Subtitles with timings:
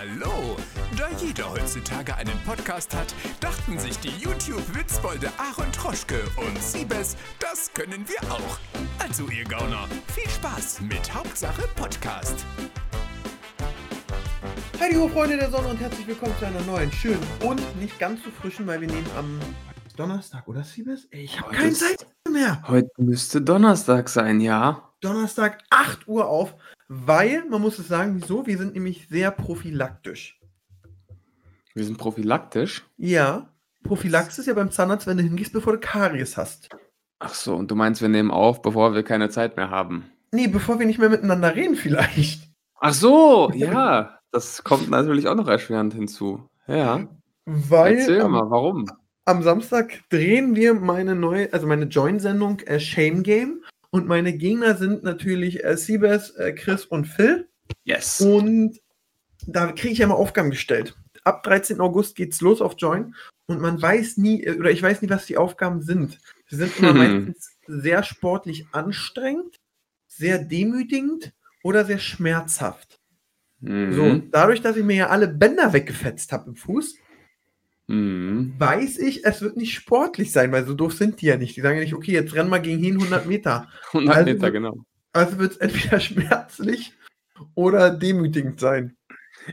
[0.00, 0.56] Hallo!
[0.96, 7.70] Da jeder heutzutage einen Podcast hat, dachten sich die YouTube-Witzbolde Aaron Troschke und Siebes, das
[7.74, 8.58] können wir auch.
[8.98, 12.46] Also ihr Gauner, viel Spaß mit Hauptsache Podcast.
[14.80, 18.24] Hi, liebe Freunde der Sonne und herzlich willkommen zu einer neuen, schönen und nicht ganz
[18.24, 19.38] so frischen, weil wir nehmen am
[19.98, 21.08] Donnerstag, oder Siebes?
[21.10, 22.62] Ich habe Heute keine ist- Zeit mehr.
[22.68, 24.88] Heute müsste Donnerstag sein, ja.
[25.02, 26.54] Donnerstag 8 Uhr auf,
[26.92, 28.48] weil, man muss es sagen, wieso?
[28.48, 30.40] Wir sind nämlich sehr prophylaktisch.
[31.72, 32.84] Wir sind prophylaktisch.
[32.96, 33.48] Ja,
[33.84, 36.68] Prophylaxe ist ja beim Zahnarzt, wenn du hingehst, bevor du Karies hast.
[37.20, 40.10] Ach so, und du meinst, wir nehmen auf, bevor wir keine Zeit mehr haben.
[40.32, 42.42] Nee, bevor wir nicht mehr miteinander reden vielleicht.
[42.80, 44.18] Ach so, ja.
[44.32, 46.42] Das kommt natürlich auch noch erschwerend hinzu.
[46.66, 47.06] Ja.
[47.44, 48.86] Weil Erzähl am, mal, warum?
[49.26, 53.62] am Samstag drehen wir meine neue, also meine Join-Sendung äh, Shame Game.
[53.90, 57.48] Und meine Gegner sind natürlich äh, Siebes, äh, Chris und Phil.
[57.84, 58.20] Yes.
[58.20, 58.80] Und
[59.46, 60.96] da kriege ich ja mal Aufgaben gestellt.
[61.24, 61.80] Ab 13.
[61.80, 63.14] August geht's los auf Join
[63.46, 66.18] und man weiß nie, äh, oder ich weiß nie, was die Aufgaben sind.
[66.48, 66.98] Sie sind immer Hm.
[67.26, 69.56] meistens sehr sportlich anstrengend,
[70.06, 71.32] sehr demütigend
[71.62, 73.00] oder sehr schmerzhaft.
[73.60, 73.92] Mhm.
[73.92, 76.96] So, dadurch, dass ich mir ja alle Bänder weggefetzt habe im Fuß,
[77.90, 78.54] Mhm.
[78.58, 81.56] weiß ich, es wird nicht sportlich sein, weil so doof sind die ja nicht.
[81.56, 83.68] Die sagen ja nicht, okay, jetzt renn mal gegen hin 100 Meter.
[83.92, 84.76] 100 Also- Meter, genau.
[85.12, 86.92] Also wird es entweder schmerzlich
[87.54, 88.96] oder demütigend sein.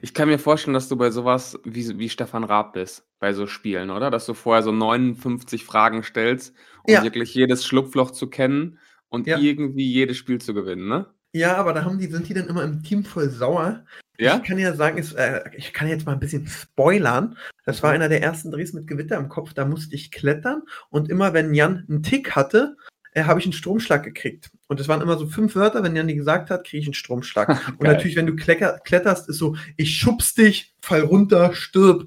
[0.02, 3.48] Ich kann mir vorstellen, dass du bei sowas wie, wie Stefan Raab bist, bei so
[3.48, 4.12] Spielen, oder?
[4.12, 7.04] Dass du vorher so 59 Fragen stellst, um Ja.
[7.04, 8.78] wirklich jedes Schlupfloch zu kennen
[9.10, 9.40] und Ja.
[9.40, 11.08] irgendwie jedes Spiel zu gewinnen, ne?
[11.34, 13.84] Ja, aber da haben die, sind die dann immer im Team voll sauer.
[14.18, 14.38] Ja?
[14.38, 17.38] Ich kann ja sagen, es, äh, ich kann jetzt mal ein bisschen spoilern.
[17.66, 17.84] Das Mhm.
[17.84, 19.54] war einer der ersten Drehs mit Gewitter im Kopf.
[19.54, 22.78] Da musste ich klettern und immer, wenn Jan einen Tick hatte,
[23.14, 24.50] äh, habe ich einen Stromschlag gekriegt.
[24.68, 26.94] Und es waren immer so fünf Wörter, wenn Jan die gesagt hat, kriege ich einen
[26.94, 27.50] Stromschlag.
[27.78, 32.06] und natürlich, wenn du klecker, kletterst, ist so, ich schubs dich, fall runter, stirb.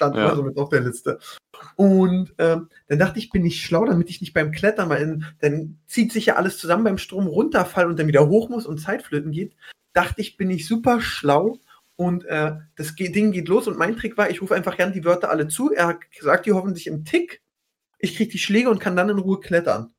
[0.00, 0.24] Stand Ja.
[0.24, 1.18] immer so mit auf der Liste.
[1.76, 5.26] Und ähm, dann dachte ich, bin ich schlau, damit ich nicht beim Klettern, weil dann,
[5.40, 8.78] dann zieht sich ja alles zusammen beim Strom runterfall und dann wieder hoch muss und
[8.78, 9.54] Zeitflöten geht.
[9.92, 11.58] Dachte ich, bin ich super schlau
[11.96, 15.04] und äh, das Ding geht los und mein Trick war, ich rufe einfach gern die
[15.04, 15.70] Wörter alle zu.
[15.70, 17.42] Er sagt die hoffentlich im Tick.
[17.98, 19.92] Ich kriege die Schläge und kann dann in Ruhe klettern.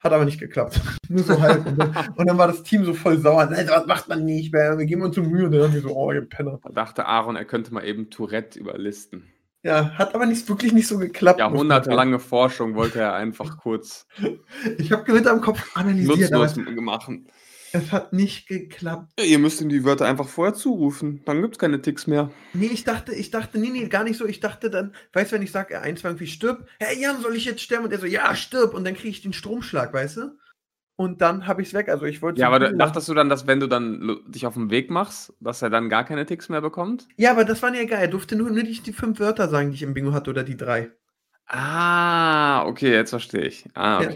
[0.00, 0.80] Hat aber nicht geklappt.
[1.08, 1.66] Nur so halb.
[1.66, 3.46] Und dann, und dann war das Team so voll sauer.
[3.46, 4.78] Nein, das macht man nicht mehr.
[4.78, 5.46] Wir geben uns so Mühe.
[5.46, 6.58] Und dann haben wir so, oh, ihr Penner.
[6.62, 9.30] Da dachte Aaron, er könnte mal eben Tourette überlisten.
[9.62, 11.38] Ja, hat aber nicht, wirklich nicht so geklappt.
[11.38, 14.06] Jahrhundertelange Forschung wollte er einfach kurz
[14.78, 17.26] Ich habe Gewitter im Kopf analysiert, nutzlos machen.
[17.72, 19.12] Es hat nicht geklappt.
[19.18, 21.22] Ja, ihr müsst ihm die Wörter einfach vorher zurufen.
[21.24, 22.30] Dann gibt es keine Ticks mehr.
[22.52, 24.26] Nee, ich dachte, ich dachte, nee, nee, gar nicht so.
[24.26, 27.20] Ich dachte dann, weißt du, wenn ich sage, er eins war irgendwie stirb, hey Jan,
[27.20, 27.84] soll ich jetzt sterben?
[27.84, 28.74] Und er so, ja, stirb.
[28.74, 30.38] Und dann kriege ich den Stromschlag, weißt du?
[30.96, 31.88] Und dann habe ich es weg.
[31.88, 32.40] Also ich wollte.
[32.40, 34.90] Ja, so aber du, dachtest du dann, dass wenn du dann dich auf den Weg
[34.90, 37.08] machst, dass er dann gar keine Ticks mehr bekommt?
[37.16, 38.00] Ja, aber das war ja geil.
[38.00, 40.42] Er durfte nur, nur nicht die fünf Wörter sagen, die ich im Bingo hatte oder
[40.44, 40.90] die drei.
[41.46, 43.64] Ah, okay, jetzt verstehe ich.
[43.74, 44.10] Ah, Ja.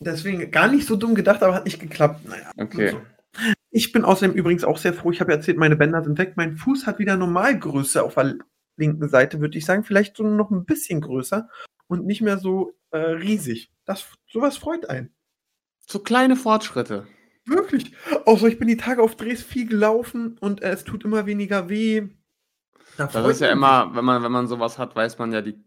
[0.00, 0.10] Okay.
[0.10, 2.26] Deswegen gar nicht so dumm gedacht, aber hat nicht geklappt.
[2.28, 2.50] Naja.
[2.56, 2.90] Okay.
[2.90, 3.02] so.
[3.70, 5.10] Ich bin außerdem übrigens auch sehr froh.
[5.12, 6.34] Ich habe ja erzählt, meine Bänder sind weg.
[6.36, 8.36] Mein Fuß hat wieder Normalgröße auf der
[8.76, 9.84] linken Seite, würde ich sagen.
[9.84, 11.48] Vielleicht so noch ein bisschen größer
[11.86, 13.70] und nicht mehr so äh, riesig.
[13.84, 15.10] Das, sowas freut einen.
[15.86, 17.06] So kleine Fortschritte.
[17.44, 17.92] Wirklich.
[18.26, 21.26] Auch so, ich bin die Tage auf Drehs viel gelaufen und äh, es tut immer
[21.26, 22.08] weniger weh.
[22.96, 25.58] Da Das ist ja immer, wenn man, wenn man sowas hat, weiß man ja die,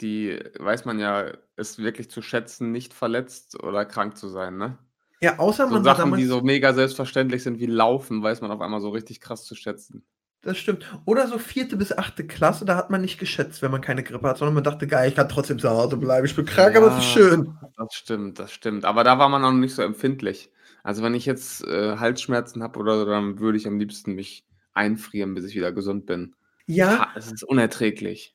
[0.00, 4.78] die, weiß man ja, es wirklich zu schätzen, nicht verletzt oder krank zu sein, ne?
[5.22, 8.60] Ja, außer So man Sachen, die so mega selbstverständlich sind wie Laufen, weiß man auf
[8.60, 10.04] einmal so richtig krass zu schätzen.
[10.42, 10.86] das stimmt.
[11.04, 14.26] Oder so vierte bis achte Klasse, da hat man nicht geschätzt, wenn man keine Grippe
[14.28, 16.24] hat, sondern man dachte, geil, ich kann trotzdem zu Hause bleiben.
[16.26, 17.12] Ich bin krank, aber es ist Ja.
[17.12, 17.54] schön.
[17.76, 18.84] Das stimmt, das stimmt.
[18.84, 20.50] Aber da war man noch nicht so empfindlich.
[20.82, 24.46] Also wenn ich jetzt äh, Halsschmerzen habe oder so, dann würde ich am liebsten mich
[24.72, 26.34] einfrieren, bis ich wieder gesund bin.
[26.66, 28.34] Ja, Es ist unerträglich.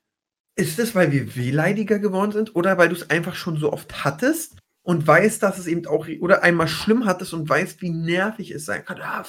[0.55, 4.03] Ist es, weil wir wehleidiger geworden sind oder weil du es einfach schon so oft
[4.05, 8.51] hattest und weißt, dass es eben auch, oder einmal schlimm hattest und weißt, wie nervig
[8.51, 9.01] es sein kann.
[9.01, 9.23] Ah.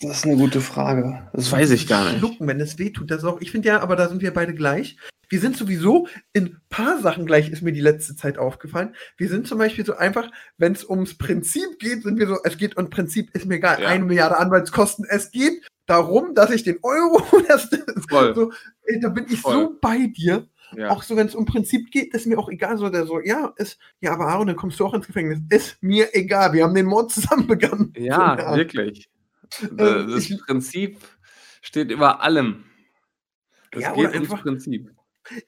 [0.00, 1.28] Das ist eine gute Frage.
[1.32, 2.18] Das weiß ich gar nicht.
[2.18, 3.10] Schlucken, wenn es weh tut.
[3.10, 4.96] Das ist auch, ich finde ja, aber da sind wir beide gleich.
[5.32, 8.94] Wir sind sowieso in paar Sachen gleich, ist mir die letzte Zeit aufgefallen.
[9.16, 12.58] Wir sind zum Beispiel so einfach, wenn es ums Prinzip geht, sind wir so, es
[12.58, 13.88] geht um Prinzip, ist mir egal, Ja.
[13.88, 15.06] eine Milliarde Anwaltskosten.
[15.08, 17.70] Es geht darum, dass ich den Euro, das,
[18.10, 18.34] Voll.
[18.34, 18.52] so,
[18.84, 19.78] ey, da bin ich so Voll.
[19.80, 20.46] bei dir.
[20.76, 20.90] Ja.
[20.90, 22.76] Auch so, wenn es um Prinzip geht, ist mir auch egal.
[22.76, 25.38] So, der so, ja, ist, ja, aber Aaron, dann kommst du auch ins Gefängnis.
[25.48, 26.52] Ist mir egal.
[26.52, 27.94] Wir haben den Mord zusammen begangen.
[27.96, 29.08] Ja, So, wirklich.
[29.62, 29.76] Ähm,
[30.10, 30.98] Das ich- Prinzip
[31.62, 32.64] steht über allem.
[33.70, 34.90] Es Ja, geht ums einfach- Prinzip.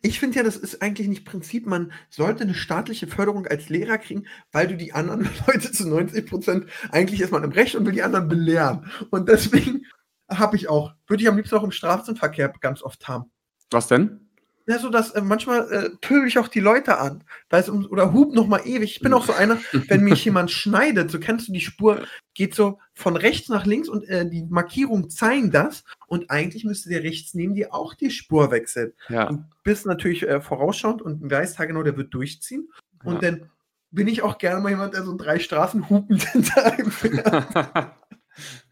[0.02, 1.66] Ich finde ja, das ist eigentlich nicht Prinzip.
[1.66, 6.26] Man sollte eine staatliche Förderung als Lehrer kriegen, weil du die anderen Leute zu 90
[6.26, 8.90] Prozent, eigentlich ist man im Recht und will die anderen belehren.
[9.10, 9.84] Und deswegen
[10.30, 10.94] Habe ich auch.
[11.06, 13.30] Würde ich am liebsten auch im Straßenverkehr ganz oft haben.
[13.70, 14.23] Was denn?
[14.66, 17.22] Ja, so dass äh, manchmal äh, pöbel ich auch die Leute an.
[17.50, 18.96] Weiß, um, oder hub noch mal ewig.
[18.96, 19.58] Ich bin auch so einer,
[19.88, 23.90] wenn mich jemand schneidet, so kennst du die Spur, geht so von rechts nach links
[23.90, 25.84] und äh, die Markierungen zeigen das.
[26.06, 28.94] Und eigentlich müsste der rechts neben dir auch die Spur wechseln.
[29.10, 29.28] Ja.
[29.28, 32.70] Und bist natürlich äh, vorausschauend und weißt genau, der wird durchziehen.
[33.04, 33.30] Und Ja.
[33.30, 33.50] dann
[33.90, 37.46] bin ich auch gerne mal jemand, der so drei Straßen hupend hinter einem fährt.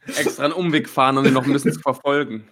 [0.06, 2.48] Extra einen Umweg fahren, um ihn noch ein bisschen zu verfolgen.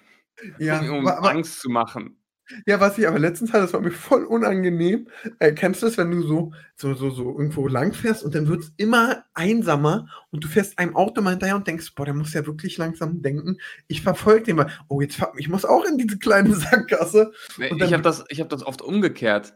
[0.59, 2.20] Ja, um Angst zu machen.
[2.67, 5.09] Ja, was ich aber letztens hatte, das war mir voll unangenehm.
[5.39, 8.49] Äh, kennst du das, wenn du so, so, so, so irgendwo lang fährst und dann
[8.49, 12.15] wird es immer einsamer und du fährst einem Auto mal hinterher und denkst, boah, der
[12.15, 13.59] muss ja wirklich langsam denken.
[13.89, 14.71] Ich verfolge den mal.
[14.89, 17.33] Oh, jetzt fahr, ich muss auch in diese kleine Sackgasse.
[17.59, 19.55] Nee, Und ich habe das, ich hab das oft umgekehrt.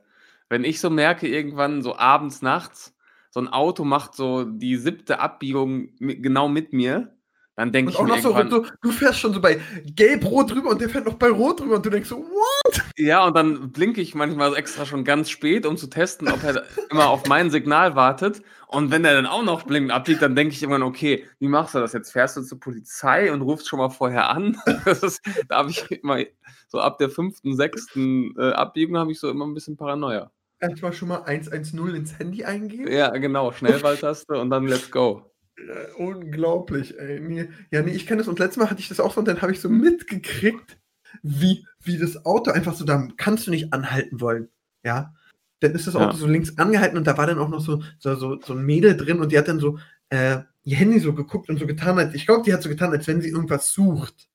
[0.49, 2.95] Wenn ich so merke, irgendwann so abends, nachts,
[3.31, 7.14] so ein Auto macht so die siebte Abbiegung genau mit mir,
[7.57, 10.53] dann denke ich auch mir noch so, irgendwann, so, du fährst schon so bei Gelb-Rot
[10.53, 12.83] drüber und der fährt noch bei Rot drüber und du denkst so, what?
[12.97, 16.65] ja, und dann blinke ich manchmal extra schon ganz spät, um zu testen, ob er
[16.91, 18.43] immer auf mein Signal wartet.
[18.67, 21.77] Und wenn er dann auch noch blinkend abbiegt, dann denke ich irgendwann, okay, wie machst
[21.77, 22.11] du das jetzt?
[22.11, 24.57] Fährst du zur Polizei und rufst schon mal vorher an?
[24.87, 26.19] Ist, da habe ich immer
[26.67, 30.33] so ab der fünften, sechsten äh, Abbiegung habe ich so immer ein bisschen Paranoia.
[30.59, 32.91] Erstmal schon mal 110 ins Handy eingeben.
[32.91, 35.34] Ja, genau, Schnellwahltaste und dann let's go.
[35.57, 37.21] Äh, unglaublich, ey.
[37.21, 39.29] Nee, ja, nee, ich kenne das und letztes Mal hatte ich das auch so und
[39.29, 40.79] dann habe ich so mitgekriegt,
[41.23, 44.49] wie, wie das Auto einfach so, da kannst du nicht anhalten wollen.
[44.83, 45.15] Ja.
[45.61, 46.17] Dann ist das Auto Ja.
[46.17, 48.97] so links angehalten und da war dann auch noch so, so, so, so ein Mädel
[48.97, 49.79] drin und die hat dann so
[50.11, 52.91] äh, ihr Handy so geguckt und so getan, als ich glaube, die hat so getan,
[52.91, 54.29] als wenn sie irgendwas sucht.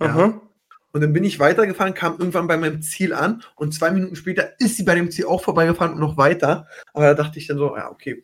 [0.00, 0.40] Ja.
[0.92, 4.60] Und dann bin ich weitergefahren, kam irgendwann bei meinem Ziel an und zwei Minuten später
[4.60, 6.66] ist sie bei dem Ziel auch vorbeigefahren und noch weiter.
[6.92, 8.22] Aber da dachte ich dann so, ja, okay.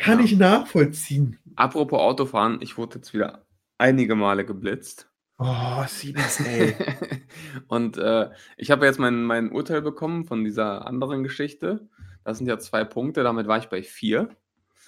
[0.00, 0.24] Kann Ja.
[0.24, 1.38] ich nachvollziehen.
[1.56, 3.44] Apropos Autofahren, ich wurde jetzt wieder
[3.78, 5.08] einige Male geblitzt.
[5.38, 6.74] Oh, Siebes, ey.
[7.68, 11.88] und äh, ich habe jetzt mein, mein Urteil bekommen von dieser anderen Geschichte.
[12.24, 14.28] Das sind ja zwei Punkte, damit war ich bei vier.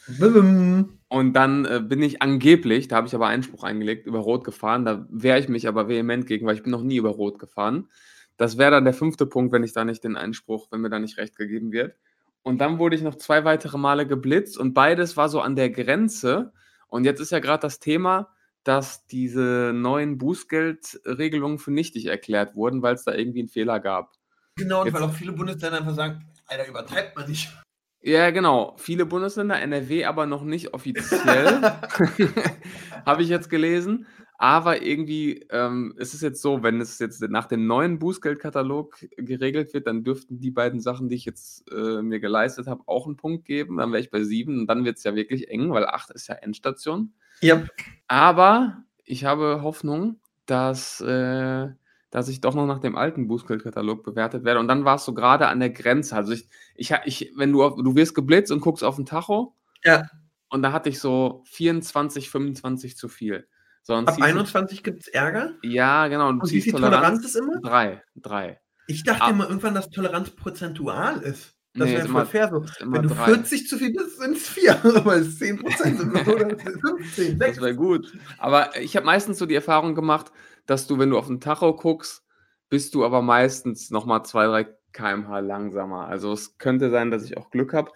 [0.06, 0.99] Bim.
[1.09, 4.85] Und dann äh, bin ich angeblich, da habe ich aber Einspruch eingelegt, über Rot gefahren.
[4.85, 7.88] Da wehre ich mich aber vehement gegen, weil ich bin noch nie über Rot gefahren.
[8.37, 10.99] Das wäre dann der fünfte Punkt, wenn ich da nicht den Einspruch, wenn mir da
[10.99, 11.94] nicht recht gegeben wird.
[12.43, 15.71] Und dann wurde ich noch zwei weitere Male geblitzt und beides war so an der
[15.71, 16.53] Grenze.
[16.89, 18.29] Und jetzt ist ja gerade das Thema,
[18.65, 24.12] dass diese neuen Bußgeldregelungen für nichtig erklärt wurden, weil es da irgendwie einen Fehler gab.
[24.56, 27.50] Genau, Jetzt- weil auch viele Bundesländer einfach sagen, Alter, übertreibt man nicht.
[28.05, 28.75] Ja, genau.
[28.79, 31.62] Viele Bundesländer, NRW aber noch nicht offiziell.
[33.06, 34.06] Habe ich jetzt gelesen.
[34.43, 39.73] Aber irgendwie ähm, ist es jetzt so, wenn es jetzt nach dem neuen Bußgeldkatalog geregelt
[39.73, 43.17] wird, dann dürften die beiden Sachen, die ich jetzt äh, mir geleistet habe, auch einen
[43.17, 43.77] Punkt geben.
[43.77, 46.27] Dann wäre ich bei sieben und dann wird es ja wirklich eng, weil acht ist
[46.27, 47.12] ja Endstation.
[47.41, 47.62] Ja,
[48.09, 51.69] Aber ich habe Hoffnung, dass, äh,
[52.11, 54.59] dass ich doch noch nach dem alten Bußgeldkatalog bewertet werde.
[54.59, 56.17] Und dann war es so gerade an der Grenze.
[56.17, 59.55] Also ich, ich, ich wenn du, auf, du wirst geblitzt und guckst auf den Tacho.
[59.85, 60.03] Ja.
[60.49, 63.47] Und da hatte ich so 24, 25 zu viel.
[63.82, 65.52] So, und ab ziehst du- 21 gibt es Ärger.
[65.62, 66.29] Ja, genau.
[66.29, 67.61] Und, Und wie viel Toleranz ist immer?
[67.61, 68.02] Drei.
[68.17, 68.61] Drei.
[68.87, 69.31] Ich dachte Ah.
[69.31, 71.55] immer irgendwann, dass Toleranz prozentual ist.
[71.75, 72.62] Das Nee, wäre ist voll fair so.
[72.62, 73.25] ist Wenn du drei.
[73.25, 74.79] 40 zu viel bist, sind es 4.
[74.96, 76.19] Aber es 10 Prozent oder
[76.58, 77.61] 15, Das 6.
[77.62, 78.12] wäre gut.
[78.38, 80.31] Aber ich habe meistens so die Erfahrung gemacht,
[80.67, 82.23] dass du, wenn du auf den Tacho guckst,
[82.69, 86.06] bist du aber meistens nochmal 2, 3 km/h langsamer.
[86.08, 87.91] Also es könnte sein, dass ich auch Glück habe.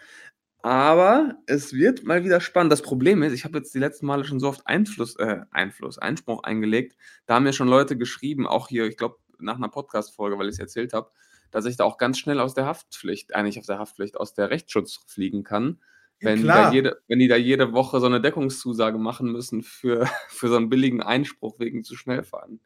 [0.67, 2.73] Aber es wird mal wieder spannend.
[2.73, 5.97] Das Problem ist, ich habe jetzt die letzten Male schon so oft Einfluss, äh, Einfluss,
[5.97, 6.97] Einspruch eingelegt.
[7.25, 10.55] Da haben mir schon Leute geschrieben, auch hier, ich glaube, nach einer Podcast-Folge, weil ich
[10.55, 11.13] es erzählt habe,
[11.53, 14.51] dass ich da auch ganz schnell aus der Haftpflicht, eigentlich aus der Haftpflicht, aus der
[14.51, 15.79] Rechtsschutz fliegen kann.
[16.19, 16.75] Wenn, da Klar.
[16.75, 20.69] jede, wenn die da jede Woche so eine Deckungszusage machen müssen für, für so einen
[20.69, 22.59] billigen Einspruch wegen zu schnell fahren.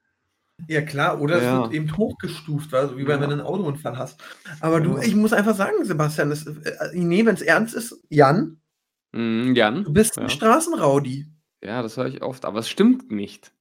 [0.68, 1.56] Ja, klar, oder Ja.
[1.56, 3.08] es wird eben hochgestuft, also wie Ja.
[3.08, 4.22] wenn du einen Autounfall hast.
[4.60, 8.60] Aber du, ich muss einfach sagen, Sebastian, das, äh, nee, wenn es ernst ist, Jan,
[9.12, 9.84] Mhm, Jan?
[9.84, 11.26] du bist ein Straßenraudi.
[11.62, 13.52] Ja, das höre ich oft, aber es stimmt nicht.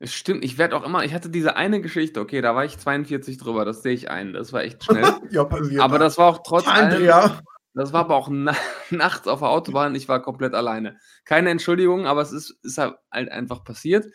[0.00, 2.76] Es stimmt, ich werde auch immer, ich hatte diese eine Geschichte, okay, da war ich
[2.76, 5.04] 42 drüber, das sehe ich ein, das war echt schnell.
[5.30, 5.80] ja, passiert.
[5.80, 7.40] aber das war auch trotz allem, Andrea.
[7.74, 8.56] das war aber auch na
[8.90, 10.98] nachts auf der Autobahn, ich war komplett alleine.
[11.24, 14.06] Keine Entschuldigung, aber es ist, ist halt einfach passiert.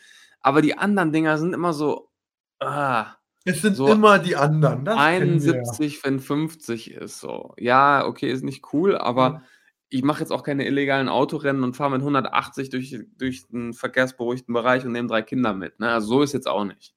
[0.41, 2.06] Aber die anderen Dinger sind immer so,
[2.59, 4.85] ah, Es sind so immer die anderen.
[4.85, 5.63] Das kennen wir ja.
[5.63, 7.53] 71, wenn 50 ist so.
[7.57, 9.41] Ja, okay, ist nicht cool, aber Mhm.
[9.89, 14.53] ich mache jetzt auch keine illegalen Autorennen und fahre mit 180 durch, durch den verkehrsberuhigten
[14.53, 15.79] Bereich und nehme drei Kinder mit.
[15.79, 15.89] Ne?
[15.91, 16.93] Also so ist jetzt auch nicht.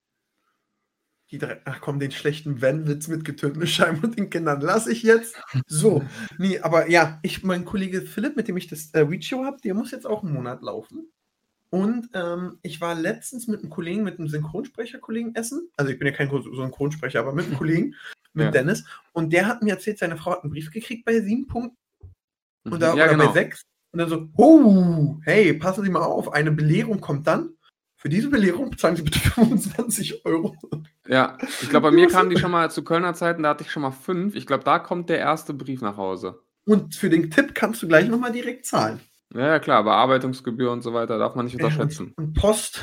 [1.31, 5.05] Die drei, ach komm, den schlechten Wenn-Witz mit getönten Scheiben und den Kindern lasse ich
[5.05, 5.41] jetzt.
[5.69, 6.03] So,
[6.39, 9.75] nee, aber ja, ich, mein Kollege Philipp, mit dem ich das äh, Weed-Show habe, der
[9.75, 11.13] muss jetzt auch einen Monat laufen.
[11.71, 15.71] Und ähm, ich war letztens mit einem Kollegen, mit einem Synchronsprecher-Kollegen essen.
[15.77, 17.95] Also ich bin ja kein Synchronsprecher, aber mit einem Kollegen,
[18.33, 18.51] mit Ja.
[18.51, 18.85] Dennis.
[19.13, 21.77] Und der hat mir erzählt, seine Frau hat einen Brief gekriegt bei sieben Punkten
[22.65, 22.73] Mhm.
[22.73, 23.27] und da, ja, oder genau.
[23.29, 23.63] bei sechs.
[23.93, 27.55] Und dann so, oh, hey, passen Sie mal auf, eine Belehrung kommt dann.
[27.97, 30.57] Für diese Belehrung bezahlen Sie bitte 25 Euro.
[31.07, 33.71] Ja, ich glaube, bei mir kamen die schon mal zu Kölner Zeiten, da hatte ich
[33.73, 34.35] schon mal fünf.
[34.37, 36.43] Ich glaube, da kommt der erste Brief nach Hause.
[36.67, 39.01] Und für den Tipp kannst du gleich nochmal direkt zahlen.
[39.35, 42.13] Ja, ja, klar, Bearbeitungsgebühr und so weiter darf man nicht unterschätzen.
[42.17, 42.83] Und Post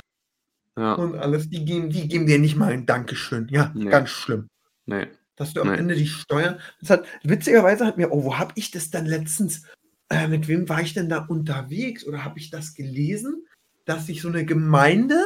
[0.78, 3.48] Ja, und alles, die geben, die geben dir nicht mal ein Dankeschön.
[3.50, 3.90] Ja, Nee.
[3.90, 4.48] ganz schlimm.
[4.86, 5.08] nee.
[5.36, 5.78] Dass du am Nee.
[5.78, 6.60] Ende die Steuern.
[6.80, 9.64] Das hat, witzigerweise hat mir, oh, wo habe ich das dann letztens?
[10.10, 12.08] Äh, mit wem war ich denn da unterwegs?
[12.08, 13.46] Oder habe ich das gelesen,
[13.86, 15.20] dass sich so eine Gemeinde,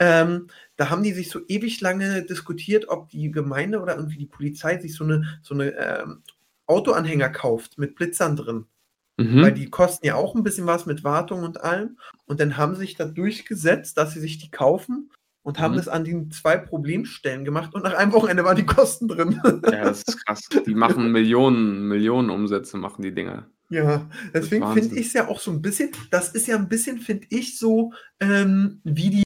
[0.00, 4.26] ähm, da haben die sich so ewig lange diskutiert, ob die Gemeinde oder irgendwie die
[4.26, 6.22] Polizei sich so eine, so eine ähm,
[6.66, 8.66] Autoanhänger kauft mit Blitzern drin.
[9.16, 9.42] Mhm.
[9.42, 11.98] Weil die kosten ja auch ein bisschen was mit Wartung und allem.
[12.26, 15.10] Und dann haben sie sich da durchgesetzt, dass sie sich die kaufen
[15.42, 15.76] und haben Mhm.
[15.78, 17.74] das an den zwei Problemstellen gemacht.
[17.74, 19.40] Und nach einem Wochenende waren die Kosten drin.
[19.70, 20.40] Ja, das ist krass.
[20.66, 23.46] Die machen Millionen, Millionen Umsätze, machen die Dinger.
[23.70, 26.98] Ja, deswegen finde ich es ja auch so ein bisschen, das ist ja ein bisschen,
[26.98, 29.22] finde ich, so ähm, wie die.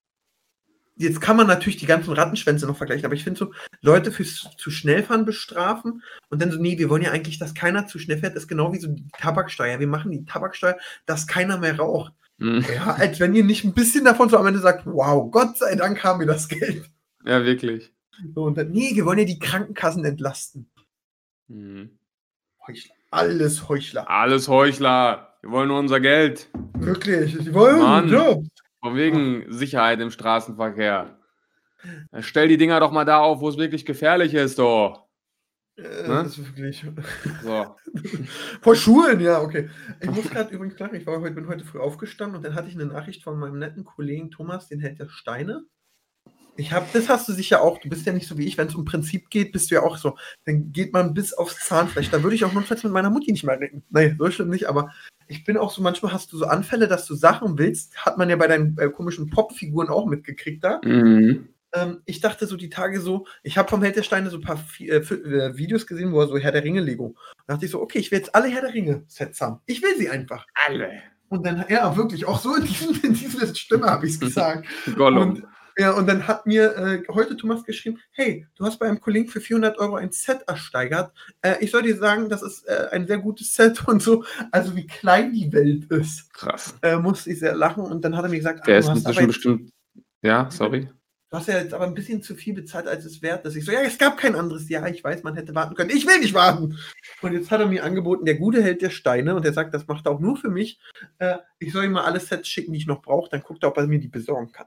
[0.99, 4.49] Jetzt kann man natürlich die ganzen Rattenschwänze noch vergleichen, aber ich finde so, Leute fürs
[4.57, 8.01] zu schnell fahren bestrafen und dann so, nee, wir wollen ja eigentlich, dass keiner zu
[8.01, 9.79] schnell fährt, das ist genau wie so die Tabaksteuer.
[9.79, 10.77] Wir machen die Tabaksteuer,
[11.07, 12.13] dass keiner mehr raucht.
[12.39, 12.65] Mhm.
[12.75, 15.77] Ja, als wenn ihr nicht ein bisschen davon so am Ende sagt, wow, Gott sei
[15.77, 16.91] Dank haben wir das Geld.
[17.25, 17.93] Ja, wirklich.
[18.35, 20.69] So, und dann, nee, wir wollen ja die Krankenkassen entlasten.
[21.47, 21.99] Mhm.
[22.67, 22.95] Heuchler.
[23.11, 24.11] Alles Heuchler.
[24.11, 25.39] Alles Heuchler.
[25.43, 26.49] Wir wollen nur unser Geld.
[26.75, 27.39] Wirklich.
[27.39, 28.09] Die wollen Mann.
[28.09, 28.37] ja.
[28.81, 31.19] Von wegen Sicherheit im Straßenverkehr.
[32.11, 35.09] Dann Stell die Dinger doch mal da auf, wo es wirklich gefährlich ist, doch.
[35.77, 36.23] Äh, Ne?
[36.25, 36.85] Das ist wirklich.
[37.43, 37.77] So.
[38.61, 39.71] Vor Schulen, ja, okay.
[40.01, 42.69] Ich muss gerade übrigens sagen, ich war heute, bin heute früh aufgestanden und dann hatte
[42.69, 45.65] ich eine Nachricht von meinem netten Kollegen Thomas, den hält der Steine.
[46.57, 48.67] Ich habe, das hast du sicher auch, du bist ja nicht so wie ich, wenn
[48.67, 50.17] es um Prinzip geht, bist du ja auch so.
[50.45, 52.11] Dann geht man bis aufs Zahnfleisch.
[52.11, 53.85] Da würde ich auch notfalls mit meiner Mutti nicht mehr reden.
[53.91, 54.93] Nee, so schlimm nicht, aber
[55.29, 58.31] ich bin auch so, manchmal hast du so Anfälle, dass du Sachen willst, hat man
[58.31, 60.81] ja bei deinen äh, komischen Popfiguren auch mitgekriegt da.
[60.85, 61.49] Mhm.
[61.75, 64.43] Ähm, ich dachte so die Tage so, ich habe vom Held der Steine so ein
[64.43, 67.15] paar äh, äh, Videos gesehen, wo er so Herr der Ringe Lego.
[67.47, 69.61] Da dachte ich so, okay, ich will jetzt alle Herr der Ringe Sets haben.
[69.67, 70.47] Ich will sie einfach.
[70.67, 71.03] Alle.
[71.29, 74.67] Und dann, ja, wirklich, auch so in, diesem, in dieser Stimme habe ich es gesagt.
[74.97, 75.31] Gollum.
[75.31, 75.45] Und,
[75.79, 79.29] ja, und dann hat mir äh, heute Thomas geschrieben, hey, du hast bei einem Kollegen
[79.29, 81.13] für 400 Euro ein Set ersteigert.
[81.41, 84.25] Äh, ich soll dir sagen, das ist äh, ein sehr gutes Set und so.
[84.51, 86.75] Also wie klein die Welt ist, Krass.
[86.83, 87.85] äh, musste ich sehr lachen.
[87.85, 89.71] Und dann hat er mir gesagt, Der ah, ist du, hast aber inzwischen bestimmt.
[90.21, 90.91] Ja, sorry.
[91.31, 93.55] du hast ja jetzt aber ein bisschen zu viel bezahlt, als es wert ist.
[93.55, 94.69] Ich so, ja, es gab kein anderes.
[94.69, 95.91] Ja, ich weiß, man hätte warten können.
[95.91, 96.77] Ich will nicht warten.
[97.23, 99.87] Und jetzt hat er mir angeboten, der gute Held der Steine, und er sagt, das
[99.87, 100.81] macht er auch nur für mich.
[101.19, 103.31] Äh, ich soll ihm mal alle Sets schicken, die ich noch brauche.
[103.31, 104.67] Dann guckt er, ob er mir die besorgen kann.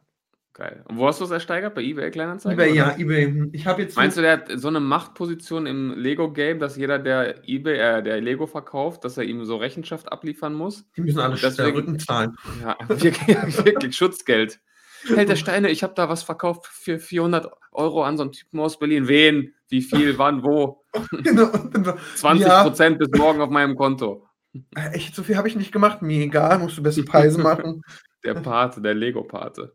[0.53, 0.84] Geil.
[0.89, 1.75] Und wo hast du es ersteigert?
[1.75, 2.60] Bei eBay Kleinanzeigen?
[2.60, 3.50] eBay, ja, eBay.
[3.53, 3.96] Ich habe jetzt.
[3.96, 8.20] Meinst du, der hat so eine Machtposition im Lego-Game, dass jeder, der eBay, äh, der
[8.20, 10.86] Lego verkauft, dass er ihm so Rechenschaft abliefern muss?
[10.98, 12.36] die müssen alle deswegen- Rücken zahlen.
[12.62, 14.60] Ja, wirklich, wirklich Schutzgeld.
[15.05, 18.60] Held der Steine, ich habe da was verkauft für 400 Euro an so einen Typen
[18.60, 19.08] aus Berlin.
[19.08, 19.55] Wen?
[19.70, 20.17] Wie viel?
[20.20, 20.43] Wann?
[20.43, 20.84] Wo?
[21.24, 21.50] genau.
[21.50, 22.62] Und dann so, 20 Ja.
[22.63, 24.27] Prozent bis morgen auf meinem Konto.
[24.75, 26.01] äh, echt, so viel habe ich nicht gemacht.
[26.03, 27.81] Mir egal, musst du beste Preise machen.
[28.24, 29.74] Der Pate, der Lego-Pate.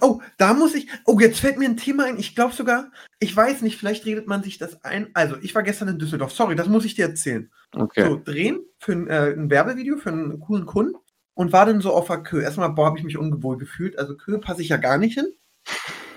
[0.00, 0.88] Oh, da muss ich.
[1.04, 2.18] Oh, jetzt fällt mir ein Thema ein.
[2.18, 5.10] Ich glaube sogar, ich weiß nicht, vielleicht redet man sich das ein.
[5.14, 6.32] Also, ich war gestern in Düsseldorf.
[6.32, 7.50] Sorry, das muss ich dir erzählen.
[7.74, 8.04] Okay.
[8.04, 10.96] So, drehen für ein, äh, ein Werbevideo für einen coolen Kunden
[11.34, 12.40] und war dann so auf der Kö.
[12.42, 13.98] Erstmal, boah, habe ich mich ungewohl gefühlt.
[13.98, 15.28] Also, Kö passe ich ja gar nicht hin.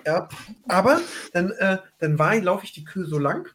[0.06, 0.28] Ja,
[0.68, 1.00] aber
[1.34, 3.48] dann, äh, dann war ich, laufe ich die Kö so lang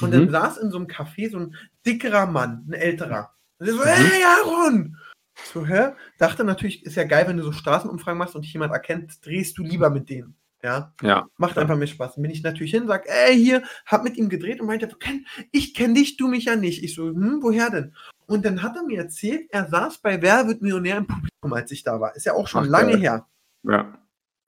[0.00, 0.30] und dann Mhm.
[0.30, 1.54] saß in so einem Café so ein
[1.86, 3.30] dickerer Mann, ein älterer.
[3.58, 3.86] Und der so, Mhm.
[3.86, 4.96] hey, Aaron!
[5.44, 5.92] So, hä?
[6.18, 9.58] Dachte natürlich, ist ja geil, wenn du so Straßenumfragen machst und dich jemand erkennt, drehst
[9.58, 10.36] du lieber mit denen.
[10.62, 11.26] Ja, Ja.
[11.38, 12.14] macht einfach mehr Spaß.
[12.14, 15.26] Dann bin ich natürlich hin, sag, ey, hier, hab mit ihm gedreht und meinte, "Ken,
[15.50, 16.84] ich kenne dich, du mich ja nicht.
[16.84, 17.94] Ich so, hm, woher denn?
[18.26, 21.72] Und dann hat er mir erzählt, er saß bei Wer wird Millionär im Publikum, als
[21.72, 22.14] ich da war.
[22.14, 23.00] Ist ja auch schon Ach, lange geil.
[23.00, 23.26] her.
[23.64, 23.98] Ja.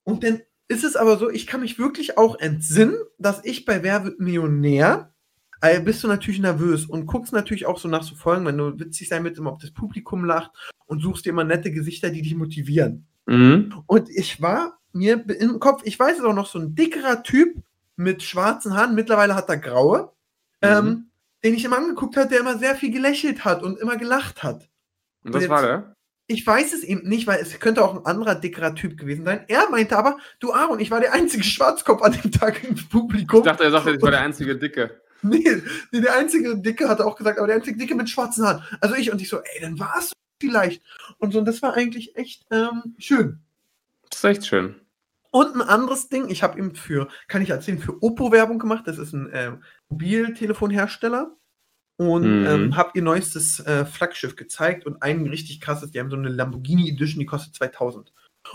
[0.04, 3.82] Und dann ist es aber so, ich kann mich wirklich auch entsinnen, dass ich bei
[3.82, 5.12] Wer wird Millionär,
[5.84, 9.08] bist du natürlich nervös und guckst natürlich auch so nach so Folgen, wenn du witzig
[9.08, 10.50] sein willst, immer ob das Publikum lacht
[10.86, 13.06] und suchst dir immer nette Gesichter, die dich motivieren.
[13.26, 13.82] Mhm.
[13.86, 17.56] Und ich war mir im Kopf, ich weiß es auch noch, so ein dickerer Typ
[17.96, 20.10] mit schwarzen Haaren, mittlerweile hat er graue,
[20.62, 20.68] Mhm.
[20.68, 21.06] ähm,
[21.44, 24.68] den ich immer angeguckt habe, der immer sehr viel gelächelt hat und immer gelacht hat.
[25.24, 25.94] Und das jetzt- war der?
[26.26, 29.44] Ich weiß es eben nicht, weil es könnte auch ein anderer dickerer Typ gewesen sein.
[29.46, 33.40] Er meinte aber, du Aaron, ich war der einzige Schwarzkopf an dem Tag im Publikum.
[33.40, 35.02] Ich dachte, er sagte, ich war der einzige Dicke.
[35.28, 38.44] Nee, nee, der einzige Dicke hat er auch gesagt, aber der einzige Dicke mit schwarzen
[38.44, 38.62] Haaren.
[38.80, 40.82] Also ich und ich so, ey, dann war es vielleicht.
[41.18, 43.40] Und so, und das war eigentlich echt ähm, schön.
[44.10, 44.76] Das ist echt schön.
[45.30, 48.84] Und ein anderes Ding, ich habe ihm für, kann ich erzählen, für Oppo Werbung gemacht.
[48.86, 49.52] Das ist ein äh,
[49.88, 51.36] Mobiltelefonhersteller.
[51.96, 52.46] Und Mhm.
[52.46, 56.28] ähm, habe ihr neuestes äh, Flaggschiff gezeigt und ein richtig krasses, die haben so eine
[56.28, 58.12] Lamborghini Edition, die kostet 2000.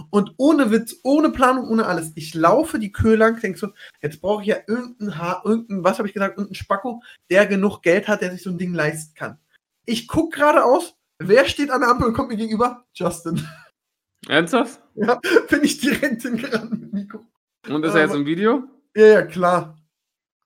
[0.10, 2.12] Und ohne Witz, ohne Planung, ohne alles.
[2.16, 3.70] Ich laufe die Kühe lang, denk so,
[4.02, 7.82] jetzt brauche ich ja irgendein Haar, irgendein, was habe ich gesagt, irgendein Spacko, der genug
[7.82, 9.40] Geld hat, der sich so ein Ding leisten kann.
[9.86, 12.86] Ich guck geradeaus, wer steht an der Ampel und kommt mir gegenüber?
[12.94, 13.46] Justin.
[14.28, 14.82] Ernsthaft?
[14.94, 17.26] Bin ich direkt hingerannt mit Nico.
[17.68, 18.64] Und ist er jetzt im Video?
[18.96, 19.78] Ja, ja, klar.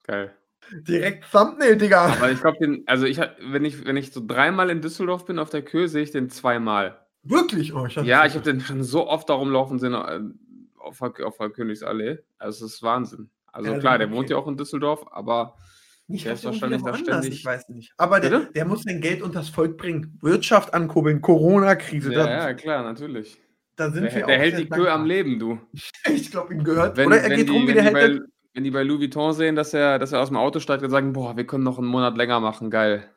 [0.04, 0.36] Geil.
[0.72, 2.06] Direkt Thumbnail, Digga.
[2.06, 5.50] Aber ich glaube, also ich, wenn ich, wenn ich so dreimal in Düsseldorf bin auf
[5.50, 7.03] der Kühe, sehe ich den zweimal.
[7.24, 7.74] Wirklich?
[7.74, 10.20] Oh, ich Ja, ich habe den schon so oft darum laufen sehen äh,
[10.78, 12.20] auf, auf der Königsallee.
[12.38, 13.30] Also es ist Wahnsinn.
[13.52, 14.16] Also Ja, klar, der okay.
[14.18, 15.56] wohnt ja auch in Düsseldorf, aber
[16.08, 17.94] Nicht der ist wahrscheinlich da ständig- Ich weiß nicht.
[17.98, 20.18] Aber der, der muss sein Geld unters Volk bringen.
[20.22, 22.12] Wirtschaft ankurbeln, Corona-Krise.
[22.14, 23.40] ja, ja, klar, natürlich.
[23.78, 25.06] da sind Der, wir der hält die Kühe am.
[25.06, 25.60] Leben, du.
[26.14, 26.98] Ich glaube, ihm gehört.
[26.98, 27.94] Wenn, Oder er geht die, rum, wie der hält.
[27.94, 28.26] bei,
[28.56, 30.90] wenn die bei Louis Vuitton sehen, dass er, dass er aus dem Auto steigt und
[30.90, 33.10] sagen, boah, wir können noch einen Monat länger machen, geil.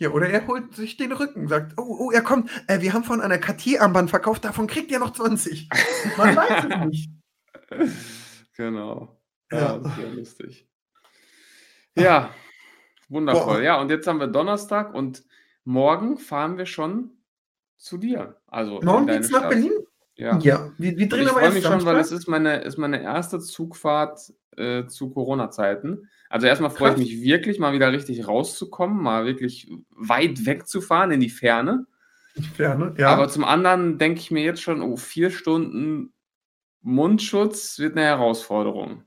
[0.00, 3.04] Ja, oder er holt sich den Rücken, sagt, oh, oh, er kommt, äh, wir haben
[3.04, 5.68] von einer Cartier-Armband verkauft, davon kriegt ihr noch 20.
[6.16, 7.10] Man weiß es nicht.
[8.56, 9.18] Genau.
[9.50, 9.58] Ja.
[9.58, 10.68] Ja, das ja lustig.
[11.96, 12.34] Ja,
[13.08, 13.56] wundervoll.
[13.56, 13.62] Boah.
[13.62, 15.24] Ja, und jetzt haben wir Donnerstag und
[15.64, 17.12] morgen fahren wir schon
[17.78, 18.38] zu dir.
[18.46, 19.48] Also Morgen geht's nach.
[19.48, 19.72] Berlin?
[20.16, 20.36] Ja.
[20.40, 23.02] Ja, wir, wir drehen ich aber erst mich schon, weil es ist meine, ist meine
[23.02, 26.08] erste Zugfahrt äh, zu Corona-Zeiten.
[26.28, 31.20] Also erstmal freue ich mich wirklich, mal wieder richtig rauszukommen, mal wirklich weit wegzufahren in
[31.20, 31.86] die Ferne.
[32.56, 33.08] Ferne, ja.
[33.08, 36.12] Aber zum anderen denke ich mir jetzt schon, oh, vier Stunden
[36.82, 39.02] Mundschutz wird eine Herausforderung.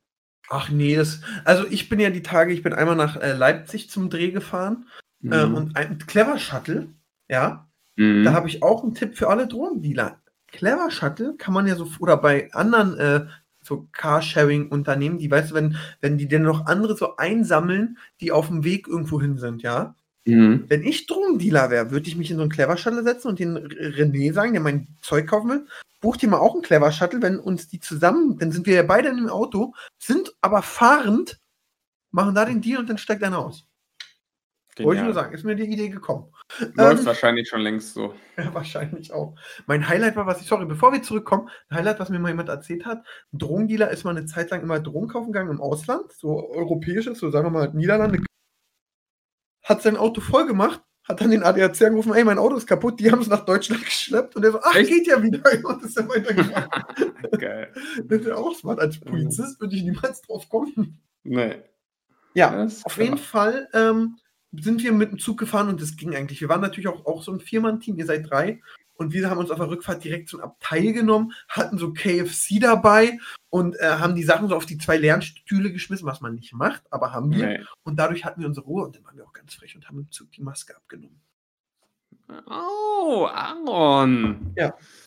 [0.49, 3.89] Ach nee, das, also ich bin ja die Tage, ich bin einmal nach äh, Leipzig
[3.89, 4.87] zum Dreh gefahren
[5.23, 5.55] äh, Mhm.
[5.55, 6.89] und ein Clever Shuttle,
[7.29, 8.23] ja, Mhm.
[8.25, 10.19] da habe ich auch einen Tipp für alle Drohnendealer.
[10.47, 13.25] Clever Shuttle kann man ja so, oder bei anderen äh,
[13.65, 18.47] so Carsharing-Unternehmen, die, weißt du, wenn, wenn die denn noch andere so einsammeln, die auf
[18.47, 19.95] dem Weg irgendwo hin sind, ja.
[20.25, 20.65] Mhm.
[20.69, 23.57] Wenn ich Drohnendealer wäre, würde ich mich in so einen Clever Shuttle setzen und den
[23.57, 25.67] René sagen, der mein Zeug kaufen will,
[25.99, 28.83] bucht ihr mal auch einen Clever Shuttle, wenn uns die zusammen, dann sind wir ja
[28.83, 31.39] beide in dem Auto, sind aber fahrend,
[32.11, 33.65] machen da den Deal und dann steigt einer aus.
[34.79, 35.05] Wollte ich Genial.
[35.05, 36.33] nur sagen, ist mir die Idee gekommen.
[36.73, 38.13] Läuft Ähm, wahrscheinlich schon längst so.
[38.37, 39.35] ja, wahrscheinlich auch.
[39.67, 42.49] Mein Highlight war, was ich, sorry, bevor wir zurückkommen, ein Highlight, was mir mal jemand
[42.49, 46.11] erzählt hat, ein Drogendealer ist mal eine Zeit lang immer Drogen kaufen gegangen im Ausland,
[46.11, 48.23] so europäisches, so sagen wir mal Niederlande,
[49.63, 52.99] hat sein Auto voll gemacht, hat dann den ADAC angerufen, ey, mein Auto ist kaputt,
[52.99, 54.89] die haben es nach Deutschland geschleppt und er so, ach, Echt?
[54.89, 56.69] geht ja wieder und ist dann weitergefahren.
[57.37, 57.73] Geil.
[58.05, 58.79] das ist ja auch smart.
[58.79, 61.01] Als Polizist würde ich niemals drauf kommen.
[61.23, 61.61] Nee.
[62.33, 64.17] Ja, auf jeden Fall ähm,
[64.53, 66.41] sind wir mit dem Zug gefahren und das ging eigentlich.
[66.41, 68.61] Wir waren natürlich auch, auch so ein Viermann-Team, ihr seid drei.
[68.95, 72.59] Und wir haben uns auf der Rückfahrt direkt so ein Abteil genommen, hatten so KFC
[72.61, 73.17] dabei
[73.49, 76.53] und äh, haben die Sachen so auf die zwei leeren Stühle geschmissen, was man nicht
[76.53, 77.47] macht, aber haben wir.
[77.47, 77.63] nee.
[77.83, 79.99] Und dadurch hatten wir unsere Ruhe und dann waren wir auch ganz frech und haben
[79.99, 81.19] im Zug die Maske abgenommen.
[82.47, 84.53] Oh, Aaron.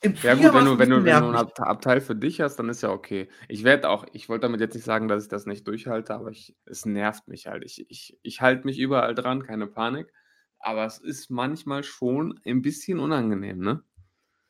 [0.02, 1.58] Im Ja Flieger gut, wenn du, ein wenn du, wenn du ein nervig.
[1.58, 3.28] Ab- Abteil für dich hast, dann ist ja okay.
[3.48, 6.30] Ich werde auch, ich wollte damit jetzt nicht sagen, dass ich das nicht durchhalte, aber
[6.30, 7.64] ich, es nervt mich halt.
[7.64, 10.12] Ich, ich, ich halte mich überall dran, keine Panik.
[10.58, 13.82] Aber es ist manchmal schon ein bisschen unangenehm, ne?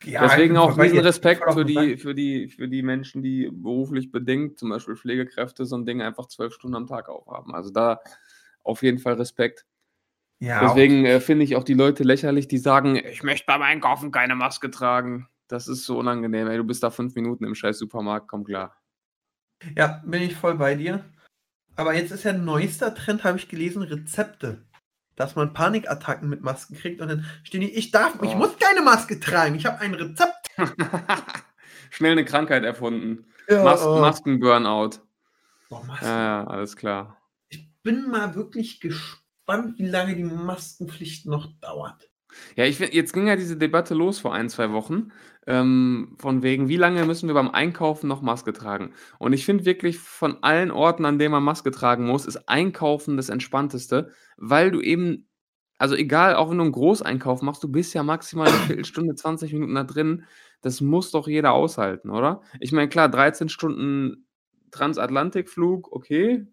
[0.04, 4.58] Ja, Deswegen auch jetzt- Respekt für die, für, die, für die Menschen, die beruflich bedingt,
[4.58, 7.54] zum Beispiel Pflegekräfte, so ein Ding einfach zwölf Stunden am Tag aufhaben.
[7.54, 8.00] Also da
[8.62, 9.64] auf jeden Fall Respekt.
[10.38, 14.10] Ja, Deswegen äh, finde ich auch die Leute lächerlich, die sagen, ich möchte beim Einkaufen
[14.12, 15.28] keine Maske tragen.
[15.48, 16.48] Das ist so unangenehm.
[16.48, 18.76] Ey, du bist da fünf Minuten im scheiß Supermarkt, komm klar.
[19.76, 21.04] Ja, bin ich voll bei dir.
[21.76, 24.66] Aber jetzt ist ja ein neuester Trend, habe ich gelesen, Rezepte.
[25.14, 28.36] Dass man Panikattacken mit Masken kriegt und dann stehen die, ich darf, ich Oh.
[28.36, 30.50] muss keine Maske tragen, ich habe ein Rezept.
[31.90, 33.24] Schnell eine Krankheit erfunden.
[33.48, 33.98] Ja, Mas oh.
[34.00, 35.00] Masken-Burnout.
[35.70, 36.04] Boah, Masken.
[36.06, 37.16] Ja, ja, alles klar.
[37.48, 42.10] Ich bin mal wirklich gespannt, wie lange die Maskenpflicht noch dauert.
[42.56, 45.12] Ja, ich jetzt ging ja diese Debatte los vor ein, zwei Wochen.
[45.46, 48.92] Ähm, von wegen, wie lange müssen wir beim Einkaufen noch Maske tragen?
[49.18, 53.16] Und ich finde wirklich, von allen Orten, an denen man Maske tragen muss, ist Einkaufen
[53.16, 55.28] das Entspannteste, weil du eben,
[55.78, 59.52] also egal, auch wenn du einen Großeinkauf machst, du bist ja maximal eine Viertelstunde, 20
[59.52, 60.24] Minuten da drin.
[60.62, 62.42] Das muss doch jeder aushalten, oder?
[62.58, 64.26] Ich meine, klar, 13 Stunden
[64.72, 66.46] Transatlantikflug, okay,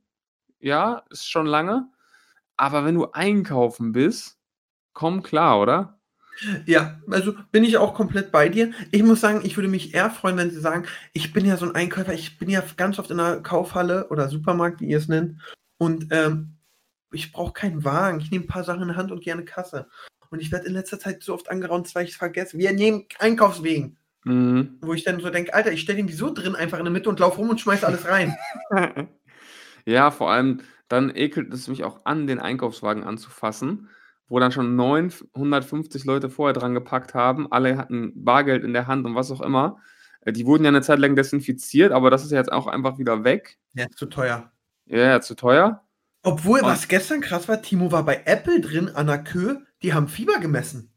[0.60, 1.90] ja, ist schon lange.
[2.58, 4.38] Aber wenn du einkaufen bist,
[4.94, 6.00] komm klar, oder?
[6.66, 8.72] Ja, also bin ich auch komplett bei dir.
[8.92, 11.66] Ich muss sagen, ich würde mich eher freuen, wenn sie sagen, ich bin ja so
[11.66, 15.08] ein Einkäufer, ich bin ja ganz oft in einer Kaufhalle oder Supermarkt, wie ihr es
[15.08, 15.40] nennt,
[15.78, 16.56] und ähm,
[17.12, 18.20] ich brauche keinen Wagen.
[18.20, 19.88] Ich nehme ein paar Sachen in der Hand und eine Kasse.
[20.30, 22.58] Und ich werde in letzter Zeit so oft angeraunt, weil ich es vergesse.
[22.58, 23.98] Wir nehmen Einkaufswegen.
[24.24, 24.78] Mhm.
[24.82, 27.10] Wo ich dann so denke, Alter, ich stelle den wieso drin einfach in der Mitte
[27.10, 28.36] und laufe rum und schmeiße alles rein.
[29.86, 33.90] Ja, vor allem dann ekelt es mich auch an, den Einkaufswagen anzufassen,
[34.28, 37.52] wo dann schon 950 Leute vorher dran gepackt haben.
[37.52, 39.78] Alle hatten Bargeld in der Hand und was auch immer.
[40.22, 42.98] Äh, die wurden ja eine Zeit lang desinfiziert, aber das ist ja jetzt auch einfach
[42.98, 43.58] wieder weg.
[43.74, 44.52] Ja, zu teuer.
[44.86, 45.84] Ja, ja, zu teuer.
[46.24, 49.94] Obwohl, Und- was gestern krass war, Timo war bei Apple drin an der Kühe, die
[49.94, 50.92] haben Fieber gemessen.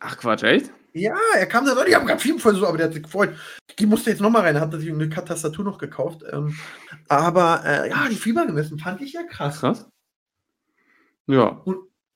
[0.00, 0.70] Ach Quatsch, echt?
[0.96, 3.34] Ja, er kam da so, ich habe gerade Fieber versucht, aber der hat sich gefreut.
[3.78, 6.22] Die musste jetzt nochmal rein, hat sich eine Tastatur noch gekauft.
[6.30, 6.56] Ähm,
[7.08, 9.58] aber äh, ja, die Fieber gemessen, fand ich ja krass.
[9.58, 9.88] Krass.
[11.26, 11.64] Ja.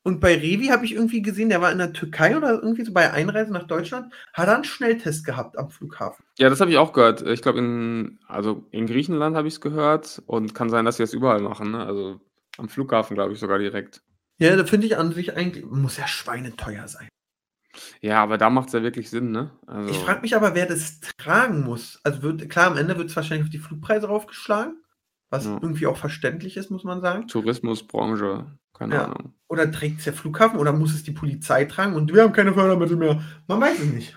[0.04, 2.92] Und bei Revi habe ich irgendwie gesehen, der war in der Türkei oder irgendwie so
[2.92, 6.24] bei Einreise nach Deutschland, hat er einen Schnelltest gehabt am Flughafen.
[6.38, 7.22] Ja, das habe ich auch gehört.
[7.22, 11.02] Ich glaube, in, also in Griechenland habe ich es gehört und kann sein, dass sie
[11.02, 11.72] das überall machen.
[11.72, 11.84] Ne?
[11.84, 12.20] Also
[12.56, 14.02] am Flughafen, glaube ich, sogar direkt.
[14.38, 17.08] Ja, da finde ich an sich eigentlich, muss ja schweineteuer sein.
[18.00, 19.50] Ja, aber da macht es ja wirklich Sinn, ne?
[19.66, 22.00] Also, Ich frage mich aber, wer das tragen muss.
[22.04, 24.82] Also wird, klar, am Ende wird es wahrscheinlich auf die Flugpreise raufgeschlagen,
[25.30, 25.58] was Ja.
[25.60, 27.26] irgendwie auch verständlich ist, muss man sagen.
[27.28, 29.04] Tourismusbranche, keine Ja.
[29.06, 29.34] Ahnung.
[29.48, 32.52] Oder trägt es der Flughafen oder muss es die Polizei tragen und wir haben keine
[32.54, 33.22] Fördermittel mehr.
[33.46, 34.16] Man weiß es nicht.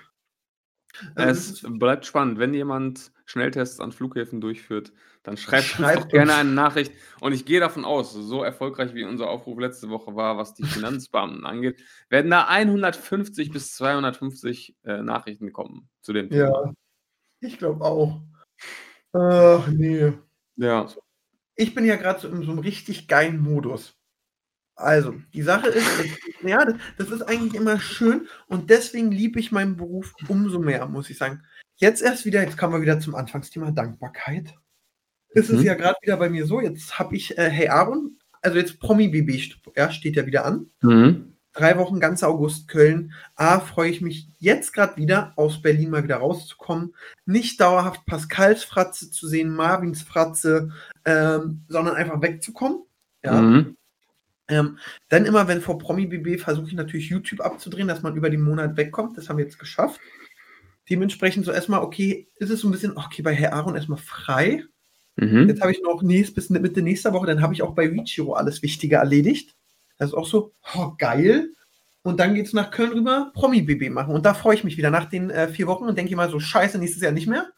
[1.15, 2.38] Also Es bleibt spannend.
[2.38, 4.91] Wenn jemand Schnelltests an Flughäfen durchfüft,
[5.24, 6.92] dann schreibt, Schreibt uns gerne eine Nachricht.
[7.20, 10.64] Und ich gehe davon aus, so erfolgreich wie unser Aufruf letzte Woche war, was die
[10.64, 11.80] Finanzbeamten angeht,
[12.10, 16.66] werden da 150 bis 250 äh, Nachrichten kommen zu dem Thema.
[16.66, 16.74] ja,
[17.40, 18.22] ich glaube auch.
[19.14, 20.14] Ach nee.
[20.56, 20.88] Ja.
[21.56, 23.96] ich bin ja gerade so in so einem richtig geilen Modus.
[24.76, 25.88] Also, die Sache ist,
[26.42, 26.66] ja,
[26.98, 31.18] das ist eigentlich immer schön und deswegen liebe ich meinen Beruf umso mehr, muss ich
[31.18, 31.44] sagen.
[31.76, 34.56] Jetzt erst wieder, jetzt kommen wir wieder zum Anfangsthema Dankbarkeit.
[35.34, 35.65] Es ist Mhm.
[35.65, 39.08] ja gerade wieder bei mir so, jetzt habe ich, äh, hey Aaron, also jetzt Promi
[39.08, 40.70] BB st- ja, steht ja wieder an.
[40.82, 41.28] Mhm.
[41.54, 43.12] Drei Wochen ganz August Köln.
[43.36, 46.96] A, freue ich mich jetzt gerade wieder aus Berlin mal wieder rauszukommen.
[47.26, 50.70] Nicht dauerhaft Pascals Fratze zu sehen, Marvins Fratze,
[51.04, 52.84] ähm, sondern einfach wegzukommen.
[53.24, 53.41] Ja.
[53.41, 53.76] Mhm.
[54.48, 58.30] Ähm, dann immer, wenn vor Promi BB versuche ich natürlich YouTube abzudrehen, dass man über
[58.30, 59.17] den Monat wegkommt.
[59.17, 60.00] Das haben wir jetzt geschafft.
[60.89, 64.63] Dementsprechend so erstmal, okay, ist es so ein bisschen, okay, bei Herr Aaron erstmal frei.
[65.22, 65.48] Mhm.
[65.48, 68.34] Jetzt habe ich noch nächst, bis Mitte nächster Woche, dann habe ich auch bei Vichiro
[68.34, 69.56] alles Wichtige erledigt.
[69.98, 71.54] Das ist auch so, oh, geil.
[72.02, 74.16] Und dann geht es nach Köln rüber, Promi-BB machen.
[74.16, 76.40] Und da freue ich mich wieder nach den äh, vier Wochen und denke immer so,
[76.40, 77.52] scheiße, nächstes Jahr nicht mehr.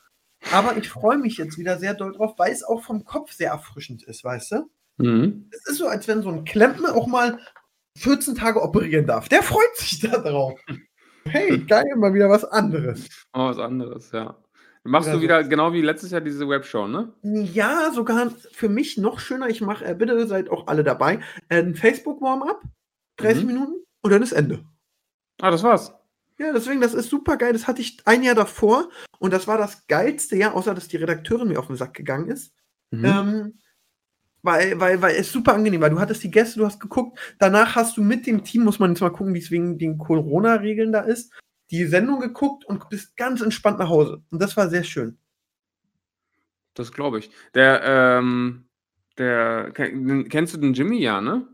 [0.52, 3.52] Aber ich freue mich jetzt wieder sehr doll drauf, weil es auch vom Kopf sehr
[3.52, 4.70] erfrischend ist, weißt du?
[4.98, 5.50] Mhm.
[5.52, 7.40] Es ist so, als wenn so ein Klempner auch mal
[7.98, 9.30] 14 Tage operieren darf.
[9.30, 10.60] Der freut sich da drauf.
[11.26, 13.08] Hey, geil, mal wieder was anderes.
[13.32, 14.43] Oh, was anderes, ja.
[14.86, 17.14] Machst du wieder genau wie letztes Jahr diese Webshow, ne?
[17.24, 19.48] Ja, sogar für mich noch schöner.
[19.48, 22.62] Ich mache, äh, bitte seid auch alle dabei, äh, ein Facebook-Warm-up,
[23.18, 23.48] 30 Mhm.
[23.48, 24.66] Minuten und dann ist Ende.
[25.42, 25.94] Ah, das war's.
[26.38, 27.54] Ja, deswegen, das ist super geil.
[27.54, 30.98] Das hatte ich ein Jahr davor und das war das geilste Jahr, außer dass die
[30.98, 32.54] Redakteurin mir auf den Sack gegangen ist.
[32.92, 33.06] Mhm.
[33.06, 33.54] Ähm,
[34.42, 35.90] weil, weil, weil es super angenehm war.
[35.90, 37.18] Du hattest die Gäste, du hast geguckt.
[37.40, 39.98] Danach hast du mit dem Team, muss man jetzt mal gucken, wie es wegen den
[39.98, 41.32] Corona-Regeln da ist,
[41.72, 44.22] die Sendung geguckt und bist ganz entspannt nach Hause.
[44.30, 45.18] Und das war sehr schön.
[46.74, 47.30] Das glaube ich.
[47.54, 48.66] Der, ähm,
[49.18, 51.48] der, ken- kennst du den Jimmy, ja, ne?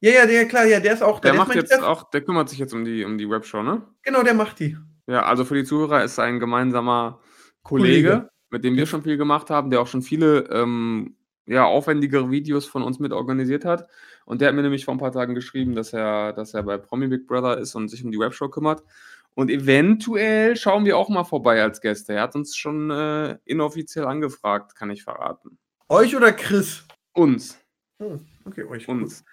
[0.00, 1.82] Ja, ja, der, klar, ja, der ist auch Der ist macht jetzt Chef.
[1.82, 3.82] auch, der kümmert sich jetzt um die, um die Webshow, ne?
[4.02, 4.76] Genau, der macht die.
[5.06, 7.20] Ja, also für die Zuhörer ist ein gemeinsamer
[7.62, 8.30] Kollege, Kollege.
[8.50, 12.64] mit dem wir schon viel gemacht haben, der auch schon viele ähm, ja, aufwendigere Videos
[12.66, 13.88] von uns mit organisiert hat.
[14.24, 16.78] Und der hat mir nämlich vor ein paar Tagen geschrieben, dass er, dass er bei
[16.78, 18.82] Promi Big Brother ist und sich um die Webshow kümmert.
[19.34, 22.14] Und eventuell schauen wir auch mal vorbei als Gäste.
[22.14, 25.58] Er hat uns schon äh, inoffiziell angefragt, kann ich verraten.
[25.88, 26.84] Euch oder Chris?
[27.14, 27.58] Uns.
[28.00, 28.88] Hm, okay, euch.
[28.88, 29.24] Uns.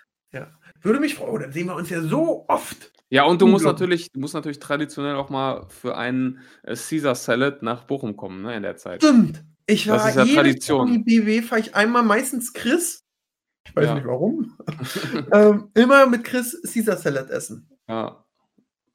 [0.82, 1.42] Würde mich freuen.
[1.42, 2.92] Dann sehen wir uns ja so oft.
[3.10, 7.16] Ja, und du musst natürlich, du musst natürlich traditionell auch mal für einen äh, Caesar
[7.16, 9.02] Salad nach Bochum kommen, ne, in der Zeit.
[9.02, 9.44] Stimmt.
[9.66, 10.80] Ich war Das ist ja Tradition.
[10.88, 13.04] Promi BW fahre ich einmal, meistens Chris.
[13.66, 13.96] Ich weiß Ja.
[13.96, 14.58] nicht warum.
[15.34, 17.70] ähm, immer mit Chris Caesar Salad essen.
[17.88, 18.26] Ja,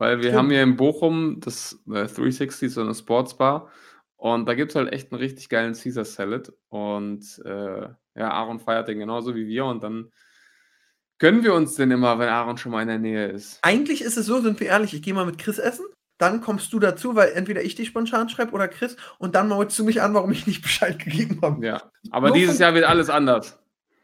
[0.02, 0.36] weil wir Stimmt.
[0.36, 3.70] haben hier in Bochum das äh, 360, so eine Sportsbar.
[4.16, 6.52] Und da gibt es halt echt einen richtig geilen Caesar Salad.
[6.70, 7.82] Und äh,
[8.16, 9.64] ja, Aaron feiert den genauso wie wir.
[9.64, 10.10] Und dann
[11.20, 13.60] gönnen wir uns den immer, wenn Aaron schon mal in der Nähe ist.
[13.62, 15.86] Eigentlich ist es so, sind wir ehrlich, ich gehe mal mit Chris essen.
[16.18, 18.96] Dann kommst du dazu, weil entweder ich dich spontan schreibe oder Chris.
[19.20, 21.64] Und dann maulst du mich an, warum ich nicht Bescheid gegeben habe.
[21.64, 23.56] Ja, aber Nur dieses Jahr wird alles anders.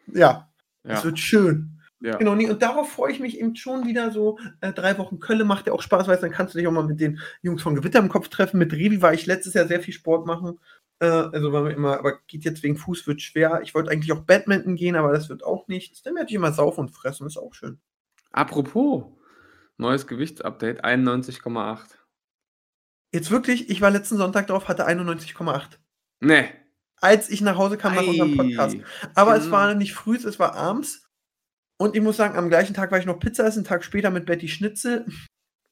[0.07, 0.49] Ja,
[0.85, 1.78] Ja, es wird schön.
[2.01, 2.17] Ja.
[2.17, 4.39] Genau, nee, und darauf freue ich mich eben schon wieder so.
[4.61, 6.85] Äh, drei Wochen Kölle macht ja auch Spaß, weil dann kannst du dich auch mal
[6.85, 8.59] mit den Jungs von Gewitter im Kopf treffen.
[8.59, 10.59] Mit Revi war ich letztes Jahr sehr viel Sport machen.
[11.01, 13.61] Äh, also war mir immer, aber geht jetzt wegen Fuß, wird schwer.
[13.63, 16.03] Ich wollte eigentlich auch Badminton gehen, aber das wird auch nichts.
[16.03, 17.79] Dann werde ich immer saufen und fressen, ist auch schön.
[18.31, 19.05] Apropos,
[19.77, 21.79] neues Gewichtsupdate, 91,8.
[23.13, 25.79] Jetzt wirklich, ich war letzten Sonntag drauf, hatte 91,8.
[26.21, 26.51] Nee.
[27.01, 28.77] Als ich nach Hause kam nach unserem Podcast.
[28.77, 28.85] Ei.
[29.15, 29.57] Aber es Genau.
[29.57, 31.08] war nicht früh, es war abends.
[31.79, 34.11] Und ich muss sagen, am gleichen Tag war ich noch Pizza essen, einen Tag später
[34.11, 35.07] mit Betty Schnitzel.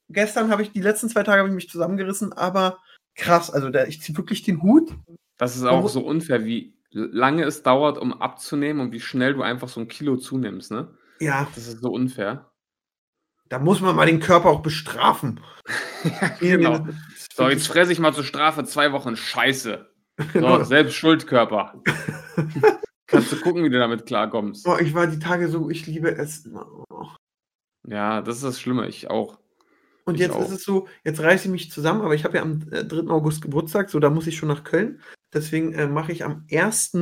[0.08, 2.78] Gestern habe ich, die letzten zwei Tage habe ich mich zusammengerissen, aber
[3.16, 4.92] krass, also da, ich ziehe wirklich den Hut.
[5.36, 9.42] Das ist auch so unfair, wie lange es dauert, um abzunehmen und wie schnell du
[9.42, 10.96] einfach so ein Kilo zunimmst, ne?
[11.18, 12.50] Ja, Das ist so unfair.
[13.48, 15.40] da muss man mal den Körper auch bestrafen.
[16.40, 16.78] genau.
[16.78, 19.90] Das ist So, jetzt fresse ich mal zur Strafe zwei Wochen Scheiße.
[20.32, 20.58] Genau.
[20.58, 21.82] So, selbst Schuldkörper.
[23.06, 24.64] Kannst du gucken, wie du damit klarkommst.
[24.64, 26.56] Boah, ich war die Tage so, ich liebe Essen.
[26.56, 27.08] Oh.
[27.86, 28.88] Ja, das ist das Schlimme.
[28.88, 29.38] Ich auch.
[30.04, 30.42] Und Ich jetzt auch.
[30.44, 33.08] ist es so, jetzt reiße ich mich zusammen, aber ich habe ja am äh, 3.
[33.10, 35.00] August Geburtstag, so da muss ich schon nach Köln.
[35.32, 36.92] Deswegen äh, mache ich am 1.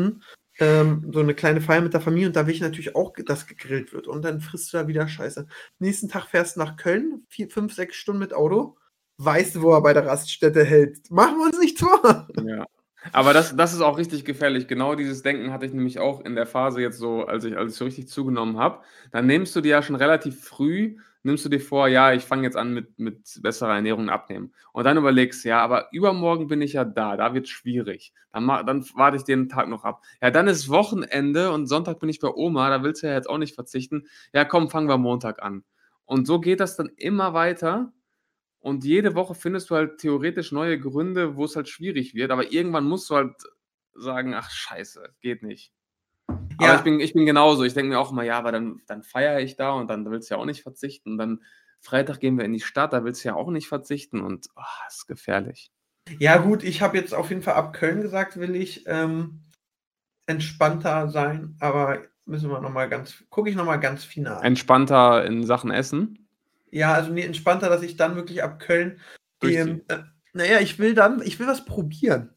[0.60, 3.46] Ähm, so eine kleine Feier mit der Familie und da will ich natürlich auch, dass
[3.46, 4.06] gegrillt wird.
[4.06, 5.46] Und dann frisst du da wieder Scheiße.
[5.80, 8.76] Nächsten Tag fährst du nach Köln, vier, fünf, sechs Stunden mit Auto.
[9.18, 11.10] Weißt du, wo er bei der Raststätte hält?
[11.10, 12.28] Machen wir uns nicht vor.
[12.44, 12.66] Ja.
[13.12, 14.66] Aber das, das ist auch richtig gefährlich.
[14.66, 17.72] Genau dieses Denken hatte ich nämlich auch in der Phase jetzt so, als ich, als
[17.72, 18.80] ich so richtig zugenommen habe.
[19.12, 22.44] Dann nimmst du dir ja schon relativ früh, nimmst du dir vor, ja, ich fange
[22.44, 24.52] jetzt an mit, mit besserer Ernährung abnehmen.
[24.72, 28.12] Und dann überlegst, ja, aber übermorgen bin ich ja da, da wird es schwierig.
[28.32, 30.02] Dann, dann warte ich den Tag noch ab.
[30.22, 33.28] Ja, dann ist Wochenende und Sonntag bin ich bei Oma, da willst du ja jetzt
[33.28, 34.06] auch nicht verzichten.
[34.32, 35.64] Ja, komm, fangen wir Montag an.
[36.06, 37.92] Und so geht das dann immer weiter.
[38.64, 42.30] Und jede Woche findest du halt theoretisch neue Gründe, wo es halt schwierig wird.
[42.30, 43.34] Aber irgendwann musst du halt
[43.92, 45.74] sagen, ach scheiße, geht nicht.
[46.28, 46.76] Aber Ja.
[46.76, 47.64] ich bin, ich bin genauso.
[47.64, 50.30] Ich denke mir auch immer, ja, aber dann, dann feiere ich da und dann willst
[50.30, 51.12] du ja auch nicht verzichten.
[51.12, 51.42] Und dann
[51.80, 54.22] Freitag gehen wir in die Stadt, da willst du ja auch nicht verzichten.
[54.22, 55.70] Und oh, das ist gefährlich.
[56.18, 59.42] Ja, gut, ich habe jetzt auf jeden Fall ab Köln gesagt, will ich ähm,
[60.24, 64.42] entspannter sein, aber müssen wir nochmal ganz, gucke ich nochmal ganz final.
[64.42, 66.23] Entspannter in Sachen Essen.
[66.74, 68.98] Ja, also nee, entspannter, dass ich dann wirklich ab Köln.
[69.44, 69.98] Ähm, äh,
[70.32, 72.30] naja, ich will dann, ich will was probieren.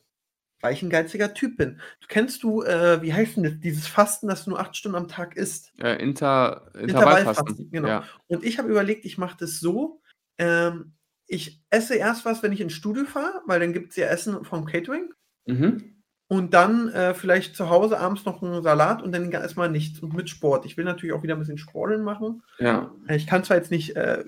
[0.61, 1.81] Weil ich ein geiziger Typ bin.
[2.01, 4.95] Du kennst du, äh, wie heißt denn das, dieses Fasten, dass du nur acht Stunden
[4.95, 5.73] am Tag isst?
[5.79, 7.71] Äh, Inter, Intervallfasten.
[7.71, 7.87] genau.
[7.87, 8.03] Ja.
[8.27, 10.01] Und ich habe überlegt, ich mache das so.
[10.37, 10.93] Ähm,
[11.25, 14.45] ich esse erst was, wenn ich ins Studio fahre, weil dann gibt es ja Essen
[14.45, 15.11] vom Catering.
[15.47, 15.96] Mhm.
[16.29, 19.99] Und dann äh, vielleicht zu Hause abends noch einen Salat und dann erstmal nichts.
[20.01, 20.65] Und mit Sport.
[20.65, 22.43] Ich will natürlich auch wieder ein bisschen Sporteln machen.
[22.59, 22.91] Ja.
[23.07, 24.25] Ich kann zwar jetzt nicht äh,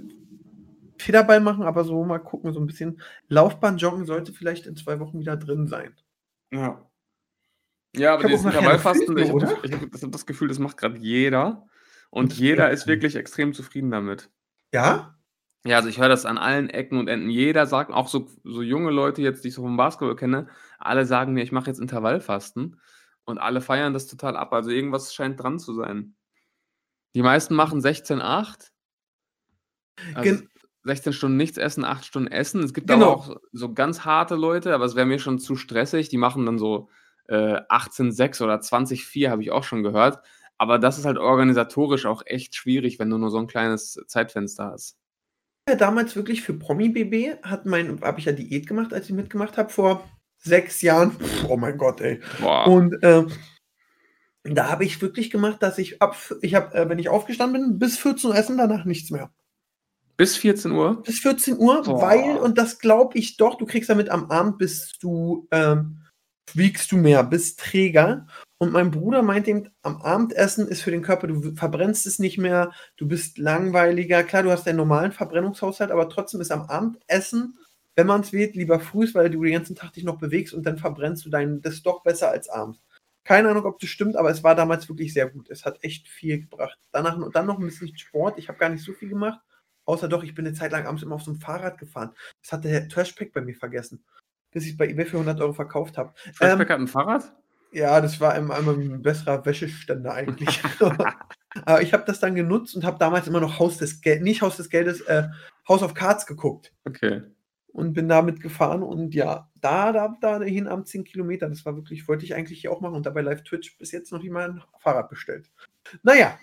[0.97, 4.99] Federball machen, aber so mal gucken, so ein bisschen Laufbahn joggen sollte vielleicht in zwei
[4.99, 5.93] Wochen wieder drin sein.
[6.51, 6.85] Ja.
[7.95, 11.65] Ja, aber dieses Intervallfasten, ich habe hab das, hab das Gefühl, das macht gerade jeder.
[12.11, 14.29] Und jeder ist wirklich extrem zufrieden damit.
[14.73, 15.18] Ja?
[15.65, 17.29] Ja, also ich höre das an allen Ecken und Enden.
[17.29, 21.05] Jeder sagt, auch so, so junge Leute jetzt, die ich so vom Basketball kenne, alle
[21.05, 22.79] sagen mir, ich mache jetzt Intervallfasten.
[23.25, 24.53] Und alle feiern das total ab.
[24.53, 26.15] Also irgendwas scheint dran zu sein.
[27.13, 28.71] Die meisten machen 16,8.
[30.15, 30.49] Also Gen
[30.85, 32.63] 16 Stunden nichts essen, 8 Stunden essen.
[32.63, 33.11] Es gibt Genau.
[33.11, 36.09] aber auch so ganz harte Leute, aber es wäre mir schon zu stressig.
[36.09, 36.89] Die machen dann so
[37.27, 40.19] äh, 18,6 oder 20,4, habe ich auch schon gehört.
[40.57, 44.71] Aber das ist halt organisatorisch auch echt schwierig, wenn du nur so ein kleines Zeitfenster
[44.71, 44.98] hast.
[45.69, 49.55] Ja, damals wirklich für Promi-BB hat mein, habe ich ja Diät gemacht, als ich mitgemacht
[49.55, 51.11] habe, vor sechs Jahren.
[51.11, 52.21] Pff, oh mein Gott, ey.
[52.41, 52.65] Boah.
[52.65, 53.27] Und ähm,
[54.43, 57.77] da habe ich wirklich gemacht, dass ich ab, ich habe, äh, wenn ich aufgestanden bin,
[57.77, 59.31] bis 14 Uhr essen, danach nichts mehr.
[60.17, 61.03] Bis 14 Uhr?
[61.03, 62.01] Bis 14 Uhr, Boah.
[62.01, 66.01] weil, und das glaube ich doch, du kriegst damit am Abend, bist du, ähm,
[66.55, 68.25] wiegst du mehr, bist träger.
[68.61, 72.37] Und mein Bruder meint eben, am Abendessen ist für den Körper, du verbrennst es nicht
[72.37, 74.21] mehr, du bist langweiliger.
[74.23, 77.57] Klar, du hast deinen normalen Verbrennungshaushalt, aber trotzdem ist am Abendessen,
[77.95, 80.53] wenn man es wählt, lieber früh, ist, weil du den ganzen Tag dich noch bewegst
[80.53, 82.79] und dann verbrennst du dein, das doch besser als abends.
[83.23, 85.49] Keine Ahnung, ob das stimmt, aber es war damals wirklich sehr gut.
[85.49, 86.77] Es hat echt viel gebracht.
[86.91, 88.39] Danach dann noch ein bisschen Sport.
[88.39, 89.39] Ich habe gar nicht so viel gemacht.
[89.85, 92.11] Außer doch, ich bin eine Zeit lang abends immer auf so einem Fahrrad gefahren.
[92.41, 94.03] Das hat der Trashpack bei mir vergessen.
[94.51, 96.13] Bis ich es bei eBay für 100 Euro verkauft habe.
[96.33, 97.33] Flashback hat ein Fahrrad?
[97.71, 100.61] Ja, das war immer ein besserer Wäscheständer eigentlich.
[101.65, 104.41] Aber ich habe das dann genutzt und habe damals immer noch Haus des Geldes, nicht
[104.41, 105.27] Haus des Geldes, äh,
[105.67, 106.73] House of Cards geguckt.
[106.85, 107.21] Okay.
[107.71, 111.47] Und bin damit gefahren und ja, da, da, da hin am 10 Kilometer.
[111.47, 114.11] Das war wirklich, wollte ich eigentlich hier auch machen und dabei live Twitch bis jetzt
[114.11, 115.51] noch mal ein Fahrrad bestellt.
[116.01, 116.37] Naja,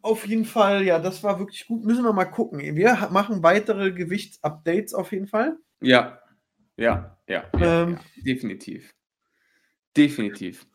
[0.00, 1.84] auf jeden Fall, ja, das war wirklich gut.
[1.84, 2.60] Müssen wir mal gucken.
[2.60, 5.56] Wir machen weitere Gewichtsupdates auf jeden Fall.
[5.80, 6.20] Ja.
[6.76, 7.98] Ja, ja, ja, Ähm.
[8.16, 8.22] ja.
[8.22, 8.94] definitiv.
[9.98, 10.66] Definitiv.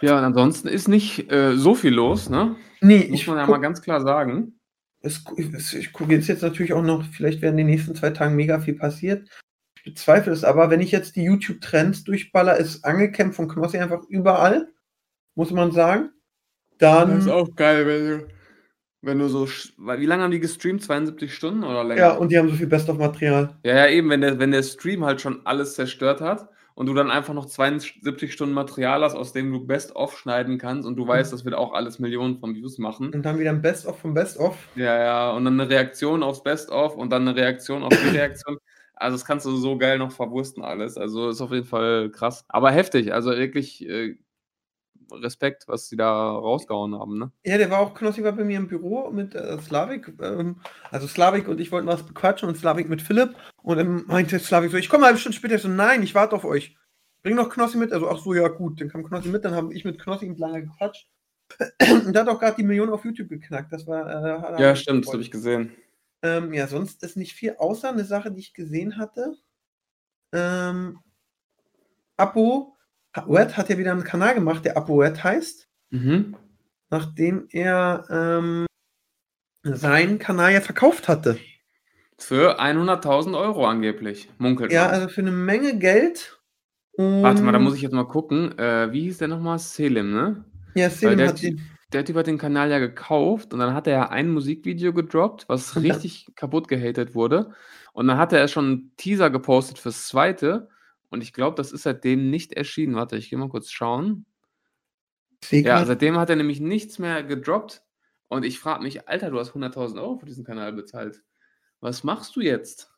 [0.00, 2.56] Ja, und ansonsten ist nicht äh, so viel los, ne?
[2.80, 4.58] Nee, Muss ich, man ja mal ganz klar sagen.
[5.02, 8.10] es, es, ich gucke jetzt, jetzt natürlich auch noch, vielleicht werden in den nächsten zwei
[8.10, 9.28] Tagen mega viel passiert.
[9.76, 14.02] Ich bezweifle es aber, wenn ich jetzt die YouTube-Trends durchballer, ist Angelcamp von Knossi einfach
[14.08, 14.68] überall,
[15.34, 16.10] muss man sagen.
[16.78, 17.28] Dann.
[17.28, 18.26] auch geil, wenn du
[19.02, 20.82] Wenn du so, wie lange haben die gestreamt?
[20.82, 22.00] 72 Stunden oder länger?
[22.00, 23.58] Ja, und die haben so viel Best-of-Material.
[23.64, 26.94] Ja, ja, eben, wenn der, wenn der Stream halt schon alles zerstört hat und du
[26.94, 31.06] dann einfach noch 72 Stunden Material hast, aus dem du Best-of schneiden kannst und du
[31.06, 33.12] weißt, das wird auch alles Millionen von Views machen.
[33.12, 34.56] Und dann wieder ein Best-of vom Best-of.
[34.76, 38.58] Ja, ja, und dann eine Reaktion aufs Best-of und dann eine Reaktion auf die Reaktion.
[38.94, 40.98] Also das kannst du so geil noch verwursten alles.
[40.98, 42.44] Also ist auf jeden Fall krass.
[42.48, 44.16] Aber heftig, also wirklich äh,
[45.12, 47.32] Respekt, was sie da rausgehauen haben, ne?
[47.44, 50.12] Ja, der war auch, Knossi war bei mir im Büro mit äh, Slavik.
[50.20, 53.34] Ähm, also Slavik und ich wollten was bequatschen und Slavik mit Philipp.
[53.62, 55.54] Und dann meinte Slavik so, ich komme eine halbe Stunde später.
[55.56, 56.76] Ich so, nein, ich warte auf euch.
[57.22, 57.92] Bring noch Knossi mit.
[57.92, 58.80] Also, ach so, ja gut.
[58.80, 61.08] Dann kam Knossi mit, dann habe ich mit Knossi lange gequatscht.
[62.06, 63.72] Und der hat auch gerade die Million auf YouTube geknackt.
[63.72, 64.56] Das war.
[64.58, 65.74] Äh, Ja, stimmt, das habe ich gesehen.
[66.22, 69.34] Ähm, ja, sonst ist nicht viel, außer eine Sache, die ich gesehen hatte.
[70.32, 70.98] Ähm,
[72.16, 72.76] Apo
[73.16, 76.36] Red hat ja wieder einen Kanal gemacht, der Apo Red heißt, Mhm.
[76.90, 78.66] nachdem er ähm,
[79.64, 81.38] seinen Kanal ja verkauft hatte.
[82.18, 84.94] Für 100.000 Euro angeblich, munkelt Ja, man.
[84.94, 86.38] also für eine Menge Geld.
[86.96, 88.56] Warte mal, da Und- muss ich jetzt mal gucken.
[88.58, 89.58] Äh, wie hieß der nochmal?
[89.58, 90.44] Selim, ne?
[90.74, 91.60] Ja, Selim der, hat den.
[91.92, 95.48] der Typ hat den Kanal ja gekauft und dann hat er ja ein Musikvideo gedroppt,
[95.48, 97.54] was Und richtig kaputt gehatet wurde.
[97.94, 100.68] Und dann hat er schon einen Teaser gepostet fürs zweite.
[101.10, 102.94] Und ich glaube, das ist seitdem nicht erschienen.
[102.94, 104.26] Warte, ich gehe mal kurz schauen.
[105.44, 107.82] Sehe Ja, seitdem hat er nämlich nichts mehr gedroppt.
[108.28, 111.22] Und ich frage mich, Alter, du hast 100.000 Euro für diesen Kanal bezahlt.
[111.80, 112.90] Was machst du jetzt?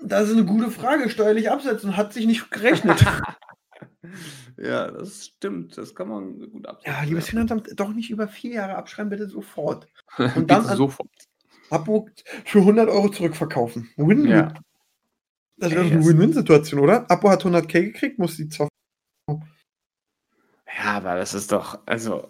[0.00, 1.10] das ist eine gute Frage.
[1.10, 3.04] Steuerlich absetzen hat sich nicht gerechnet.
[4.56, 5.76] ja, das stimmt.
[5.76, 6.94] Das kann man gut absetzen.
[7.00, 9.88] ja, liebes Finanzamt, doch nicht über vier Jahre abschreiben, bitte sofort.
[10.18, 11.10] Und dann dann an- sofort.
[11.70, 12.08] Abo
[12.46, 13.90] für 100 Euro zurückverkaufen.
[13.96, 14.30] Win-win.
[14.30, 14.54] Ja.
[15.60, 17.10] Das Ey, eine Win-Win-Situation, oder?
[17.10, 18.68] Abo hat 100k gekriegt, muss die zwar.
[19.28, 22.28] Ja, aber das ist doch, also,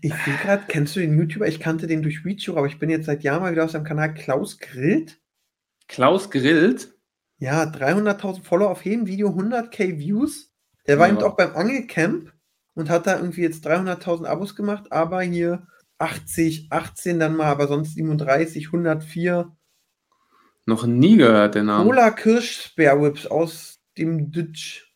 [0.00, 1.46] Ich sehe gerade, kennst du den YouTuber?
[1.46, 3.84] Ich kannte den durch Video, aber ich bin jetzt seit Jahren mal wieder auf seinem
[3.84, 5.20] Kanal Klaus Grillt.
[5.88, 6.94] Klaus grillt.
[7.38, 10.52] Ja, 300.000 Follower auf jedem Video, 100k Views.
[10.86, 11.14] Der war Ja.
[11.14, 12.32] eben auch beim Angelcamp
[12.74, 15.66] und hat da irgendwie jetzt 300.000 Abos gemacht, aber hier
[15.98, 19.56] 80, 18 dann mal, aber sonst 37, 104.
[20.68, 21.86] Noch nie gehört, den Namen.
[21.86, 24.92] Cola Kirsch Spare Whips aus dem Ditch.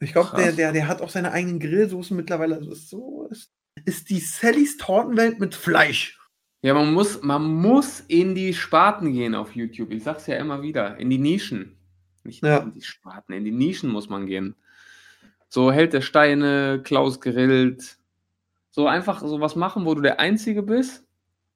[0.00, 2.56] Ich glaube, der, der, der hat auch seine eigenen Grillsoßen mittlerweile.
[2.56, 3.50] Also ist so ist,
[3.86, 6.20] ist die Sallys Tortenwelt mit Fleisch.
[6.60, 9.92] Ja, man muss, man muss in die Sparten gehen auf YouTube.
[9.92, 10.98] Ich sag's ja immer wieder.
[10.98, 11.78] In die Nischen.
[12.22, 12.58] Nicht Ja.
[12.58, 14.56] in die Sparten, in die Nischen muss man gehen.
[15.48, 17.96] So Held der Steine, Klaus grillt.
[18.70, 21.06] So einfach sowas machen, wo du der Einzige bist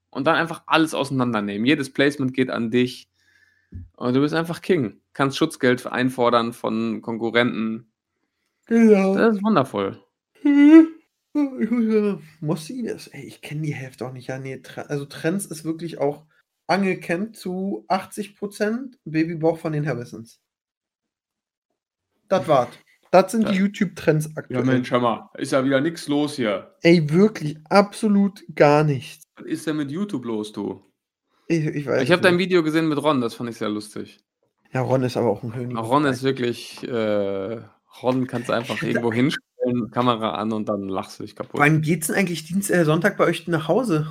[0.08, 1.66] und dann einfach alles auseinandernehmen.
[1.66, 3.10] Jedes Placement geht an dich.
[3.96, 5.00] Und du bist einfach King.
[5.12, 7.92] Kannst Schutzgeld einfordern von Konkurrenten.
[8.66, 9.14] Genau.
[9.16, 10.02] Das ist wundervoll.
[12.40, 14.28] Mossi, das, ey, ich kenne die Hälfte auch nicht.
[14.28, 16.26] Ja, nee, also Trends ist wirklich auch
[16.66, 20.40] Angelcamp zu 80%, Babybauch von den Harrisons.
[22.28, 22.68] Das war's.
[23.10, 23.60] Das sind die Ja.
[23.60, 24.82] YouTube-Trends aktuell.
[24.90, 26.74] hör mal, ist ja wieder nichts los hier.
[26.82, 29.24] Ey, wirklich, absolut gar nichts.
[29.36, 30.82] Was ist denn mit YouTube los, du?
[31.52, 32.38] Ich, ich weiß Ich habe dein.
[32.38, 34.20] Video gesehen mit Ron, das fand ich sehr lustig.
[34.72, 35.76] Ja, Ron ist aber auch ein König.
[35.76, 37.60] Ron ist wirklich, äh,
[38.02, 41.60] Ron kannst du einfach irgendwo hinstellen, Kamera an und dann lachst du dich kaputt.
[41.60, 44.06] Wann geht's denn eigentlich Dienst, äh, Sonntag bei euch nach Hause?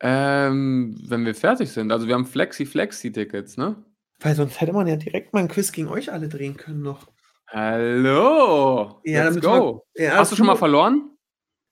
[0.00, 3.74] Ähm, wenn wir fertig sind, also wir haben Flexi-Flexi-Tickets, ne?
[4.20, 7.08] Weil sonst hätte man ja direkt mal ein Quiz gegen euch alle drehen können noch.
[7.48, 9.00] Hallo!
[9.04, 9.84] Ja, let's damit wir- go!
[9.96, 11.10] Ja, Hast du schon mal verloren?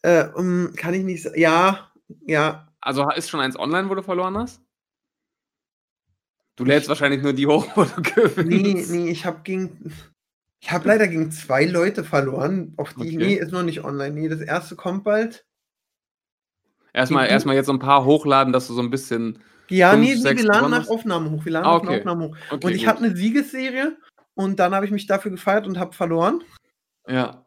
[0.02, 1.38] Äh, um, kann ich nicht sagen.
[1.38, 1.92] Ja,
[2.26, 2.68] ja.
[2.86, 4.62] Also ist schon eins online, wo du verloren hast?
[6.54, 8.46] Du lädst wahrscheinlich nur die hoch, wo du gewinnst.
[8.46, 9.92] Nee, nee, ich habe gegen.
[10.62, 12.74] Ich habe leider gegen zwei Leute verloren.
[12.76, 13.08] Auf die.
[13.08, 13.16] Okay.
[13.16, 14.14] Nee, ist noch nicht online.
[14.14, 15.44] Nee, das erste kommt bald.
[16.92, 19.42] Erstmal, Gegen- erstmal jetzt so ein paar hochladen, dass du so ein bisschen.
[19.68, 20.88] Ja, Fünf, nee, nee, wir laden nach hast?
[20.88, 21.44] Aufnahme hoch.
[21.44, 21.98] Wir laden Ah, nach okay.
[21.98, 22.36] Aufnahme hoch.
[22.50, 23.96] Okay, und ich hatte eine Siegesserie
[24.34, 26.42] und dann habe ich mich dafür gefeiert und habe verloren.
[27.08, 27.44] Ja.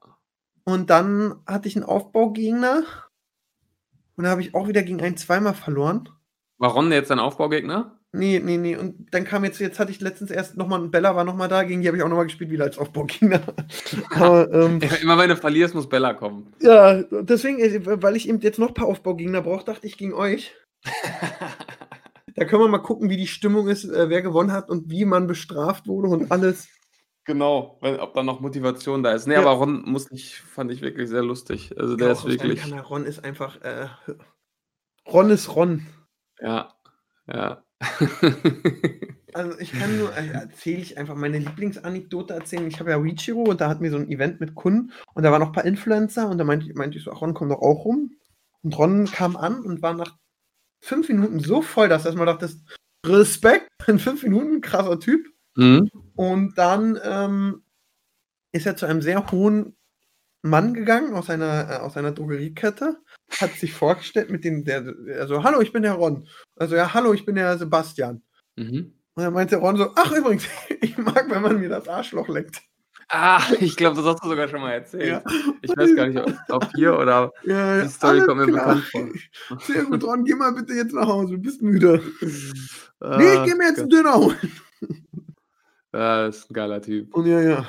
[0.65, 2.84] Und dann hatte ich einen Aufbaugegner.
[4.19, 6.10] Und da habe ich auch wieder gegen einen zweimal verloren.
[6.58, 7.97] War Ron jetzt dein Aufbaugegner?
[8.12, 8.75] Nee, nee, nee.
[8.75, 11.81] Und dann kam jetzt, jetzt hatte ich letztens erst nochmal, Bella war nochmal da, gegen
[11.81, 13.39] die habe ich auch nochmal gespielt, wieder als Aufbaugegner.
[14.10, 16.52] Aber, ähm, Immer wenn du verlierst, muss Bella kommen.
[16.60, 20.13] ja, deswegen, äh, weil ich eben jetzt noch ein paar Aufbaugegner brauche, dachte ich gegen
[20.13, 20.54] euch.
[22.35, 25.04] Da können wir mal gucken, wie die Stimmung ist, äh, wer gewonnen hat und wie
[25.04, 26.69] man bestraft wurde und alles.
[27.30, 29.27] Genau, wenn, ob da noch Motivation da ist.
[29.27, 29.42] Nee, Ja.
[29.42, 31.75] aber Ron muss nicht, fand ich wirklich sehr lustig.
[31.77, 32.60] Also der Ja, ist wirklich.
[32.60, 32.80] Kanal.
[32.80, 33.88] Ron ist einfach, äh,
[35.08, 35.86] Ron ist Ron.
[36.42, 36.73] Ja.
[37.32, 37.63] Ja.
[39.32, 42.65] Also ich kann nur, äh, erzähle ich einfach meine Lieblingsanekdote erzählen.
[42.67, 45.32] Ich habe ja Reachiro und da hatten wir so ein Event mit Kunden und da
[45.32, 47.50] waren noch ein paar Influencer und da meinte, ich- meinte ich so, ach, Ron, komm
[47.50, 48.15] doch auch rum.
[48.63, 50.17] Und Ron kam an und war nach
[50.84, 52.60] fünf Minuten so voll, dass du erstmal dachtest,
[53.06, 55.27] Respekt, in fünf Minuten, krasser Typ.
[55.56, 55.89] Mhm.
[56.15, 57.63] Und dann ähm,
[58.52, 59.75] ist er zu einem sehr hohen
[60.41, 62.97] Mann gegangen aus einer, äh, aus einer Drogeriekette,
[63.39, 66.27] hat sich vorgestellt mit dem, der, also, hallo, ich bin der Ron.
[66.56, 68.21] Also, ja, hallo, ich bin der Sebastian.
[68.56, 68.93] Mhm.
[69.15, 70.45] Und dann meinte Ron so, ach, übrigens,
[70.81, 72.62] ich mag, wenn man mir das Arschloch leckt.
[73.10, 75.08] Ah, ich glaube, das hast du sogar schon mal erzählt.
[75.08, 75.23] Ja.
[75.62, 76.19] Ich weiß gar nicht,
[76.50, 78.75] ob, hier oder Ja, die Story kommt mir klar.
[78.75, 79.60] bekannt vor.
[79.67, 82.02] Sehr gut, Ron, geh mal bitte jetzt nach Hause, du bist müde.
[83.00, 84.37] Ah, nee, ich geh mir jetzt einen Döner holen.
[85.94, 87.13] Ja, ist ein geiler Typ.
[87.15, 87.67] Und ja, ja.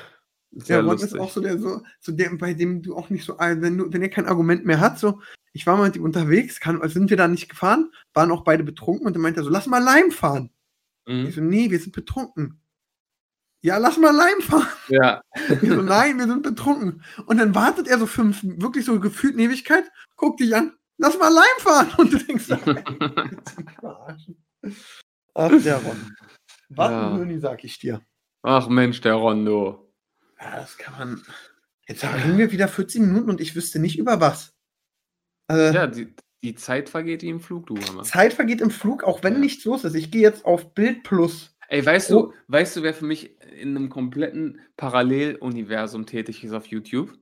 [0.52, 3.24] Ja, ja, Ron ist auch so der, so, so der, bei dem du auch nicht
[3.24, 5.20] so, äh, wenn, du, wenn er kein Argument mehr hat, so,
[5.52, 8.42] ich war mal mit ihm unterwegs, kann, also sind wir da nicht gefahren, waren auch
[8.42, 10.50] beide betrunken und dann meinte er so, lass mal Leim fahren.
[11.06, 11.30] Ich Mhm.
[11.30, 12.60] so, nee, wir sind betrunken.
[13.62, 14.66] Ja, lass mal Leim fahren.
[14.88, 15.22] Ja.
[15.62, 17.04] Ich so, nein, wir sind betrunken.
[17.26, 19.84] Und dann wartet er so fünf, wirklich so gefühlt eine Ewigkeit,
[20.16, 21.88] guckt dich an, lass mal Leim fahren.
[21.98, 22.56] Und du denkst, so,
[23.80, 24.44] verarschen?
[25.34, 26.16] Ach, der Ron.
[26.70, 27.12] Was Ja.
[27.12, 28.00] ein Höni, sag ich dir.
[28.42, 29.92] Ach Mensch, der Rondo.
[30.40, 31.22] Ja, das kann man.
[31.86, 34.54] Jetzt reden wir wieder 14 Minuten und ich wüsste nicht über was.
[35.48, 38.04] Also, Ja, die, die Zeit vergeht wie im Flug, du Hammer.
[38.04, 39.38] Zeit vergeht im Flug, auch wenn Ja.
[39.40, 39.94] nichts los ist.
[39.94, 41.54] Ich gehe jetzt auf Bild Plus.
[41.68, 42.22] Ey, weißt Oh.
[42.28, 47.12] du, weißt du, wer für mich in einem kompletten Paralleluniversum tätig ist auf YouTube?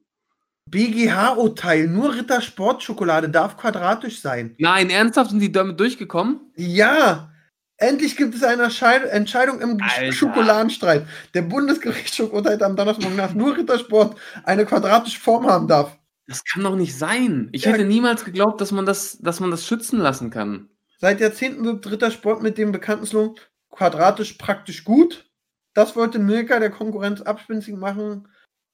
[0.71, 4.55] BGH-Urteil, nur Ritter Sportschokolade darf quadratisch sein.
[4.59, 6.53] Nein, ernsthaft sind die damit durchgekommen?
[6.57, 7.33] Ja,
[7.79, 10.13] endlich gibt es eine Entscheid Entscheidung im Alter.
[10.13, 11.07] Schokoladenstreit.
[11.35, 15.97] Der Bundesgerichtshof urteilt am Donnerstag, dass nur Rittersport eine quadratische Form haben darf.
[16.27, 17.49] Das kann doch nicht sein.
[17.53, 17.73] Ich Ja.
[17.73, 20.69] hätte niemals geglaubt, dass man das, dass man das schützen lassen kann.
[20.99, 23.37] Seit Jahrzehnten wirbt Rittersport mit dem bekannten Slogan
[23.71, 25.31] quadratisch praktisch gut.
[25.75, 28.29] Das wollte Milka der Konkurrenz abspenstig machen.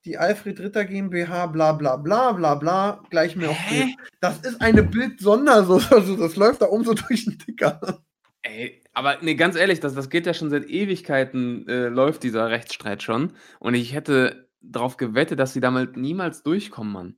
[0.06, 3.56] Die Alfred Ritter GmbH, bla bla bla bla bla, gleich mir auf?
[3.68, 3.94] Bild.
[4.20, 8.02] Das ist eine Bild-Sondersoße, also das läuft da oben so durch den Ticker.
[8.42, 12.48] Ey, aber nee, ganz ehrlich, das, das geht ja schon seit Ewigkeiten, äh, läuft dieser
[12.48, 13.32] Rechtsstreit schon.
[13.58, 17.16] Und ich hätte darauf gewettet, dass sie damit niemals durchkommen, Mann.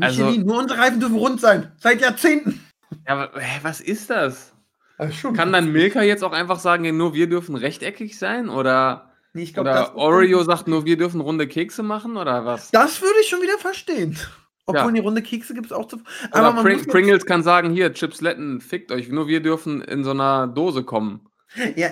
[0.00, 1.72] Also- Michelin, nur unsere Reifen dürfen rund sein.
[1.76, 2.60] Seit Jahrzehnten.
[3.06, 4.54] Ja, aber hä, was ist das?
[4.98, 8.48] Also Kann dann Milka jetzt auch einfach sagen, nur wir dürfen rechteckig sein?
[8.48, 12.16] Oder, Nee, glaub, oder Oreo sagt, nur wir dürfen runde Kekse machen?
[12.16, 12.70] Oder was?
[12.70, 14.18] Das würde ich schon wieder verstehen.
[14.66, 14.92] Obwohl Ja.
[14.92, 16.00] die runde Kekse gibt es auch zu.
[16.32, 20.10] Oder man Pring Pringles kann sagen, hier, Chipsletten, fickt euch, nur wir dürfen in so
[20.12, 21.28] einer Dose kommen.
[21.76, 21.90] Ja,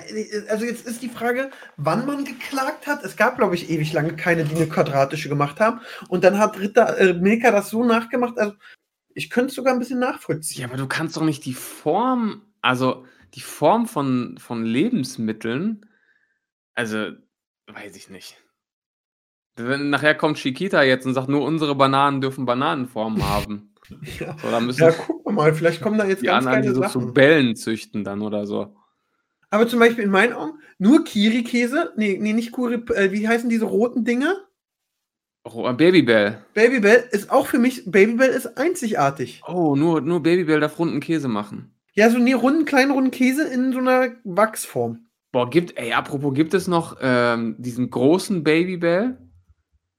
[0.49, 3.05] also jetzt ist die Frage, wann man geklagt hat.
[3.05, 5.81] Es gab, glaube ich, ewig lange keine, die eine quadratische gemacht haben.
[6.09, 8.39] Und dann hat Ritter äh, Milka das so nachgemacht.
[8.39, 8.55] Also
[9.13, 10.63] ich könnte es sogar ein bisschen nachvollziehen.
[10.63, 13.05] Ja, aber du kannst doch nicht die Form, also
[13.35, 15.87] die Form von, von Lebensmitteln,
[16.75, 17.11] also
[17.67, 18.39] weiß ich nicht.
[19.57, 23.75] Wenn nachher kommt Chiquita jetzt und sagt, nur unsere Bananen dürfen Bananenformen haben.
[24.19, 24.37] Ja,
[24.73, 25.55] So, ja gucken wir mal.
[25.55, 27.09] Vielleicht kommen da jetzt die ganz anderen, die so Sachen.
[27.09, 28.75] zu Bällen züchten dann oder so.
[29.51, 31.93] Aber zum Beispiel in meinen Augen nur Kiri-Käse.
[31.97, 34.37] Nee, nee, nicht Kuri, äh, wie heißen diese roten Dinge?
[35.43, 36.45] Oh, Babybell.
[36.55, 39.43] Babybell ist auch für mich, Babybell ist einzigartig.
[39.49, 41.75] Oh, nur, nur Babybell darf runden Käse machen.
[41.95, 45.07] Ja, so einen runden, kleinen runden Käse in so einer Wachsform.
[45.33, 49.19] Boah, gibt, ey, apropos, gibt es noch ähm, diesen großen Babybell?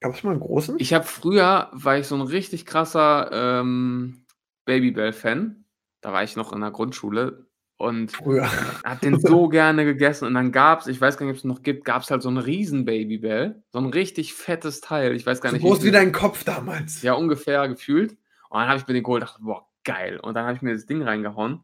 [0.01, 0.75] Gab es mal einen großen?
[0.79, 4.25] Ich habe früher, war ich so ein richtig krasser ähm,
[4.65, 5.63] Babybell-Fan.
[6.01, 7.45] Da war ich noch in der Grundschule
[7.77, 8.49] und Früher.
[8.83, 10.25] hab den so gerne gegessen.
[10.25, 12.39] Und dann gab's, ich weiß gar nicht, ob es noch gibt, gab's halt so einen
[12.39, 13.61] riesen Babybell.
[13.71, 15.15] So ein richtig fettes Teil.
[15.15, 17.03] Ich weiß gar So nicht, groß wie dein Kopf damals.
[17.03, 18.17] Ja, ungefähr gefühlt.
[18.49, 20.19] Und dann habe ich mir den geholt und dachte, boah, geil.
[20.19, 21.59] Und dann habe ich mir das Ding reingehauen.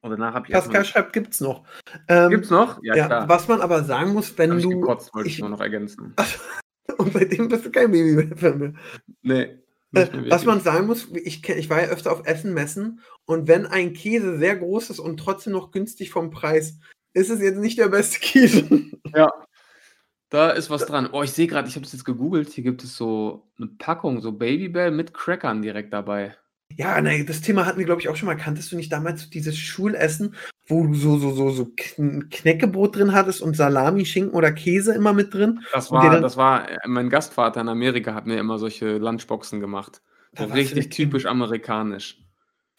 [0.00, 1.64] Und danach habe ich Pascal schreibt, gibt's noch.
[2.08, 2.78] Ähm, Gibt's noch?
[2.82, 4.70] Ja, was man aber sagen muss, wenn Hab ich du.
[4.70, 6.14] gekotzt, wollte ich ich- nur noch ergänzen.
[6.98, 8.72] Und seitdem bist du kein Babybell mehr.
[9.22, 9.58] Nee.
[9.94, 13.94] Äh, was man sagen muss, ich, ich war ja öfter auf Essen-Messen und wenn ein
[13.94, 16.78] Käse sehr groß ist und trotzdem noch günstig vom Preis,
[17.14, 18.90] ist es jetzt nicht der beste Käse.
[19.14, 19.30] Ja.
[20.28, 21.08] Da ist was dran.
[21.12, 22.50] Oh, ich sehe gerade, ich habe es jetzt gegoogelt.
[22.50, 26.36] Hier gibt es so eine Packung, so Babybell mit Crackern direkt dabei.
[26.74, 28.36] Ja, ne, das Thema hatten wir, glaube ich, auch schon mal.
[28.36, 30.34] Kanntest du nicht damals dieses Schulessen,
[30.66, 34.92] wo du so, so, so, so Kn- Knäckebrot drin hattest und Salami, Schinken oder Käse
[34.92, 35.60] immer mit drin?
[35.72, 39.60] Das war, dann- das war, äh, mein Gastvater in Amerika hat mir immer solche Lunchboxen
[39.60, 40.02] gemacht.
[40.36, 42.22] So richtig typisch amerikanisch.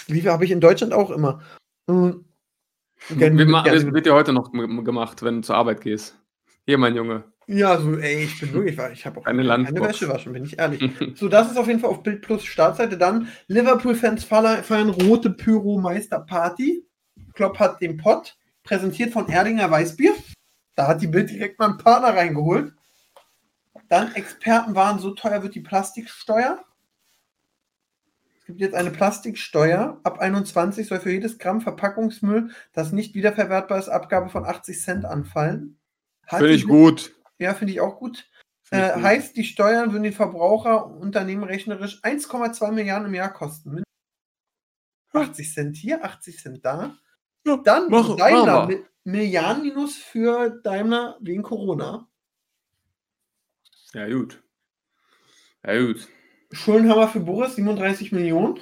[0.07, 1.41] Wie viel habe ich in Deutschland auch immer?
[1.89, 2.23] Hm.
[3.09, 6.19] Gern- Wird, wird, dir heute noch gemacht, wenn du zur Arbeit gehst.
[6.65, 7.23] Hier, mein Junge.
[7.50, 9.89] Ja, so, ey, ich bin wirklich, ich habe auch Eine keine Lunchbox.
[9.89, 10.91] Wäsche waschen, bin ich ehrlich.
[11.16, 12.98] So, das ist auf jeden Fall auf Bild Plus Startseite.
[12.98, 16.86] Dann Liverpool-Fans feiern rote Pyro-Meister-Party.
[17.34, 20.14] Klopp hat den Pott, präsentiert von Erdinger Weißbier.
[20.76, 22.74] Da hat die Bild direkt mal einen Partner reingeholt.
[23.88, 26.66] Dann Experten waren, so teuer wird die Plastiksteuer.
[28.45, 30.02] gibt jetzt eine Plastiksteuer.
[30.04, 35.06] Ab 21 soll für jedes Gramm Verpackungsmüll, das nicht wiederverwertbar ist, Abgabe von 80 Cent
[35.06, 35.80] anfallen.
[36.28, 37.16] Finde ich gut.
[37.39, 38.29] Ja, finde ich auch gut.
[38.71, 39.03] Äh, gut.
[39.03, 43.83] heißt, die Steuern würden den Verbraucher Unternehmen rechnerisch 1,2 Milliarden im Jahr kosten.
[45.13, 46.97] 80 Cent hier, 80 Cent da.
[47.45, 48.67] Ja, Dann mach- Daimler.
[48.67, 52.07] Mi- Milliardenminus für Daimler wegen Corona.
[53.93, 54.43] Ja, gut.
[55.65, 56.07] Ja, gut.
[56.51, 58.59] Schuldenhammer für Boris, 37 Millionen.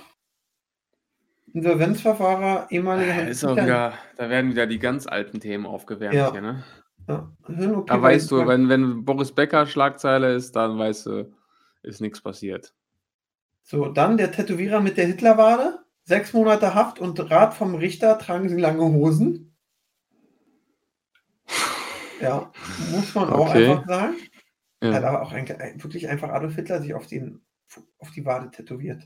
[1.54, 6.32] Insolvenzverfahrer, ehemalige Äh, Ist auch wieder, da werden wieder die ganz alten Themen aufgewärmt Ja.
[6.32, 6.64] hier, ne?
[7.08, 11.34] Ja, okay, Da weißt du, wenn, wenn Boris Becker Schlagzeile ist, dann weißt du,
[11.84, 12.74] ist nichts passiert.
[13.64, 15.80] So, dann der Tätowierer mit der Hitlerwade.
[16.04, 19.56] Sechs Monate Haft und Rat vom Richter, tragen Sie lange Hosen.
[22.22, 22.52] Ja,
[22.92, 23.72] muss man auch Okay.
[23.72, 24.16] einfach sagen.
[24.84, 25.08] Hat Ja.
[25.08, 25.48] aber auch ein,
[25.84, 27.42] wirklich einfach Adolf Hitler sich auf, den,
[28.00, 29.04] auf die Wade tätowiert.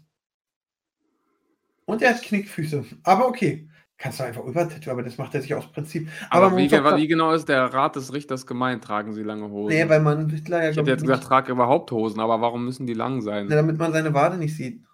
[1.86, 2.86] Und er hat Knickfüße.
[3.04, 3.70] Aber okay.
[4.02, 6.08] Kannst du einfach übertätowieren, aber das macht er sich aus Prinzip.
[6.30, 8.82] Aber, man wie, wie genau ist der Rat des Richters gemeint?
[8.82, 9.76] Tragen sie lange Hosen?
[9.76, 12.94] Nee, weil man ja ich hätte jetzt gesagt, trage überhaupt Hosen, aber warum müssen die
[12.94, 13.48] lang sein?
[13.48, 14.86] Ne, damit man seine Wade nicht sieht.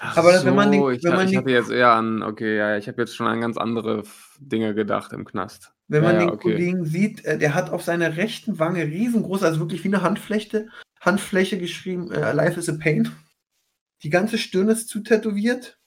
[0.00, 2.22] Ach aber wenn man den- so, ich, wenn ha- man ich hatte jetzt eher an,
[2.22, 4.04] okay, ja, ich habe jetzt schon an ganz andere
[4.40, 5.74] Dinge gedacht im Knast.
[5.88, 6.52] Wenn man ja, den okay.
[6.52, 10.68] Kollegen sieht, äh, der hat auf seiner rechten Wange riesengroß, also wirklich wie eine Handfläche,
[10.98, 13.10] Handfläche geschrieben, äh, Life is a Pain.
[14.02, 15.78] Die ganze Stirn ist zu tätowiert.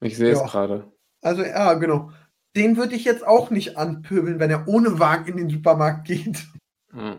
[0.00, 0.92] Ich sehe es gerade.
[1.20, 2.12] Also, ja, genau.
[2.56, 6.46] Den würde ich jetzt auch nicht anpöbeln, wenn er ohne Wagen in den Supermarkt geht.
[6.94, 7.18] Ja.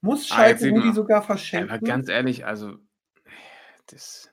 [0.00, 1.80] Muss Ah, Schalke sieht Rudi sogar Aber verschenken.
[1.84, 2.76] ganz ehrlich, also,
[3.86, 4.30] das,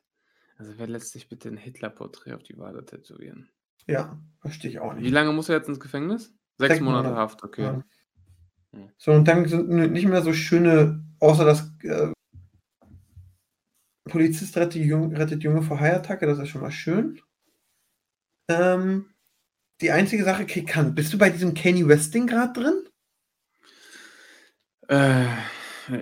[0.57, 3.49] also wer lässt sich bitte ein Hitler-Porträt auf die Wade tätowieren?
[3.89, 5.11] ja, verstehe ich auch Wie nicht.
[5.11, 6.33] lange muss er jetzt ins Gefängnis?
[6.57, 7.21] Sechs, Sechs Monate Monate.
[7.21, 7.63] Haft, okay.
[7.63, 7.83] Ja.
[8.73, 8.89] Hm.
[8.97, 12.11] So, und dann sind nicht mehr so schöne, außer das äh,
[14.09, 17.19] Polizist rettet, Jung, rettet Junge vor Haiattacke, das ist schon mal schön.
[18.49, 19.05] Ähm,
[19.81, 22.83] die einzige Sache, okay, kann, bist du bei diesem Kanye West-Ding gerade drin?
[24.87, 25.25] Äh,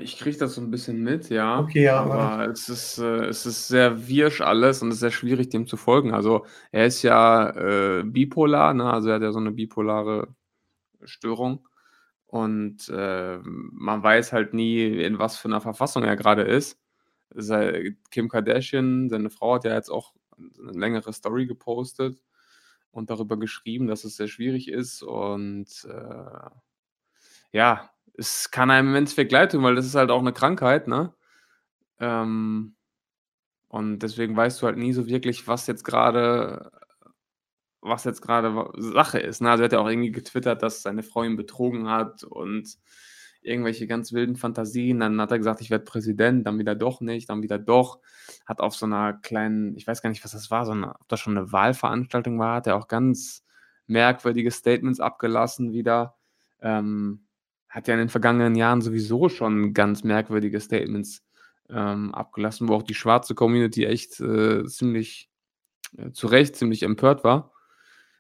[0.01, 1.59] ich kriege das so ein bisschen mit, ja.
[1.59, 4.99] Okay, ja, aber, aber- es ist, äh, es ist sehr wirsch alles und es ist
[5.01, 6.13] sehr schwierig, dem zu folgen.
[6.13, 7.49] Also er ist ja
[7.99, 8.91] äh, bipolar, ne?
[8.91, 10.27] also er hat ja so eine bipolare
[11.03, 11.67] Störung.
[12.27, 16.79] Und äh, man weiß halt nie, in was für einer Verfassung er gerade ist.
[17.31, 22.21] Sei- Kim Kardashian, seine Frau, hat ja jetzt auch eine längere Story gepostet
[22.95, 25.03] und darüber geschrieben, dass es sehr schwierig ist.
[25.03, 26.49] Und äh,
[27.51, 30.87] ja, es kann einem im Endeffekt leid tun, weil das ist halt auch eine Krankheit,
[30.87, 31.13] ne?
[31.99, 32.75] Ähm,
[33.67, 36.71] und deswegen weißt du halt nie so wirklich, was jetzt gerade,
[37.81, 39.41] was jetzt gerade Sache ist.
[39.41, 39.49] Ne?
[39.51, 42.77] Also er hat ja auch irgendwie getwittert, dass seine Frau ihn betrogen hat und
[43.45, 44.99] irgendwelche ganz wilden Fantasien.
[44.99, 47.99] Dann hat er gesagt, ich werde Präsident, dann wieder doch nicht, dann wieder doch.
[48.45, 51.19] Hat auf so einer kleinen, ich weiß gar nicht, was das war, so ob das
[51.19, 53.43] schon eine Wahlveranstaltung war, hat er auch ganz
[53.87, 56.15] merkwürdige Statements abgelassen wieder.
[56.61, 57.25] Ähm,
[57.69, 61.23] hat ja in den vergangenen Jahren sowieso schon ganz merkwürdige Statements
[61.69, 65.29] ähm, abgelassen, wo auch die schwarze Community echt äh, ziemlich
[65.97, 67.51] äh, zu Recht ziemlich empört war.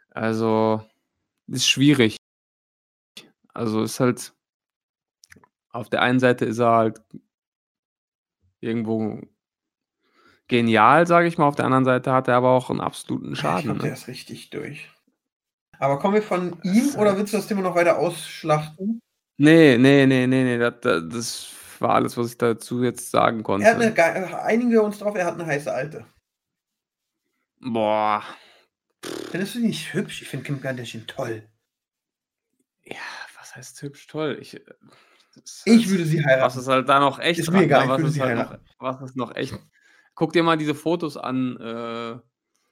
[0.09, 0.81] Also
[1.47, 2.17] ist schwierig.
[3.53, 4.33] Also ist halt
[5.75, 7.01] auf der einen Seite ist er halt
[8.61, 9.21] irgendwo
[10.47, 11.47] genial, sage ich mal.
[11.47, 13.63] Auf der anderen Seite hat er aber auch einen absoluten ich Schaden.
[13.63, 13.93] glaube, der Ne?
[13.97, 14.89] ist richtig durch.
[15.79, 18.99] Aber kommen wir von ihm oder halt- willst du das Thema noch weiter ausschlachten?
[19.37, 20.57] Nee, nee, nee, nee, nee.
[20.57, 23.67] Das, das war alles, was ich dazu jetzt sagen konnte.
[23.67, 26.05] Er hat eine, ge- einigen wir uns drauf, er hat eine heiße Alte.
[27.59, 28.23] Boah.
[29.31, 30.21] Findest du die nicht hübsch?
[30.21, 31.49] Ich finde Kim Kardashian toll.
[32.85, 32.95] Ja,
[33.37, 34.37] was heißt hübsch toll?
[34.39, 34.61] Ich, äh,
[35.65, 36.59] Ich würde sie Was heiraten.
[36.59, 38.57] ist halt da noch echt Ist mir egal, ich Was würde ist, sie halt noch,
[38.79, 39.57] was ist noch echt?
[40.15, 42.19] Guck dir mal diese Fotos an äh,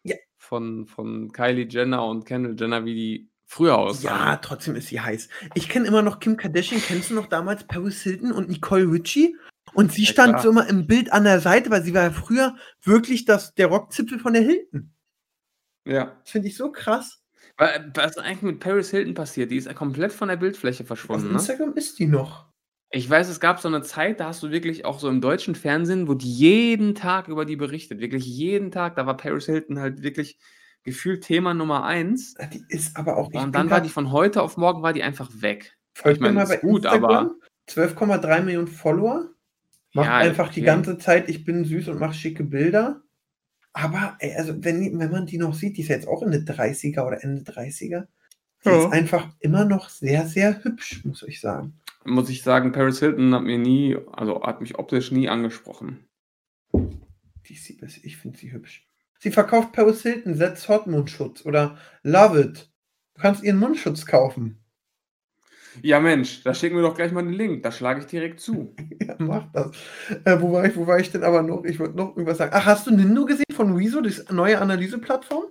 [0.10, 0.16] Ja.
[0.38, 4.18] von, von Kylie Jenner und Kendall Jenner, wie die früher aussahen.
[4.18, 5.30] Ja, trotzdem ist sie heiß.
[5.54, 6.82] Ich kenne immer noch Kim Kardashian.
[6.82, 9.36] Kennst du noch damals Paris Hilton und Nicole Richie?
[9.74, 10.42] Und sie Ja, stand klar.
[10.44, 13.68] so immer im Bild an der Seite, weil sie war ja früher wirklich das, der
[13.68, 14.94] Rockzipfel von der Hilton.
[15.86, 16.18] ja.
[16.24, 17.22] Das finde ich so krass.
[17.58, 19.52] Wa- Was ist eigentlich mit Paris Hilton passiert?
[19.52, 21.28] Die ist komplett von der Bildfläche Auf verschwunden.
[21.28, 21.34] Ne?
[21.34, 22.48] Instagram ist die noch.
[22.96, 25.56] Ich weiß, es gab so eine Zeit, da hast du wirklich auch so im deutschen
[25.56, 28.00] Fernsehen, wo die jeden Tag über die berichtet.
[28.00, 28.96] Wirklich jeden Tag.
[28.96, 30.38] Da war Paris Hilton halt wirklich
[30.84, 32.36] gefühlt Thema Nummer eins.
[32.54, 33.34] Die ist aber auch.
[33.34, 35.76] Und dann war die von heute auf morgen war die einfach weg.
[35.96, 37.32] Folgt ich meine, mal ist bei gut, aber-
[37.68, 39.30] 12,3 Millionen Follower.
[39.94, 40.66] Macht Ja, einfach die okay.
[40.68, 43.02] ganze Zeit, ich bin süß und mache schicke Bilder.
[43.74, 46.22] Aber ey, also wenn, die- wenn man die noch sieht, die ist ja jetzt auch
[46.22, 48.08] Ende 30er oder Ende 30er.
[48.66, 48.86] Die Ja.
[48.86, 51.74] ist einfach immer noch sehr, sehr hübsch, muss ich sagen.
[52.06, 56.06] Muss ich sagen, Paris Hilton hat mir nie, also hat mich optisch nie angesprochen.
[56.74, 58.88] Die ist, sie- ich finde sie hübsch.
[59.20, 62.70] Sie verkauft Paris Hilton, Setz Hot Mundschutz oder Love It.
[63.16, 64.60] Du kannst ihren Mundschutz kaufen.
[65.82, 67.64] Ja, Mensch, da schicken wir doch gleich mal den Link.
[67.64, 68.76] Da schlage ich direkt zu.
[69.02, 69.72] Ja, mach das.
[70.24, 71.64] Äh, wo, war ich, wo war ich denn aber noch?
[71.66, 72.52] Ich wollte noch irgendwas sagen.
[72.54, 75.46] Ach, hast du Nindo gesehen von Rezo, die neue Analyseplattform?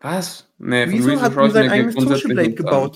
[0.00, 0.52] Was?
[0.58, 2.90] Nee, Rezo Rezo hat ich sein eigenes Social Blade nichts an.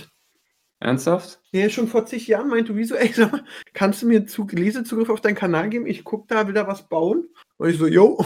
[0.83, 1.41] Ernsthaft?
[1.53, 5.11] Ja, schon vor zig Jahren meinte Rezo, ey, sag mal, kannst du mir Zug Lesezugriff
[5.11, 5.87] auf deinen Kanal geben?
[5.87, 7.29] Ich guck da, will da was bauen.
[7.57, 8.25] Und ich so, yo.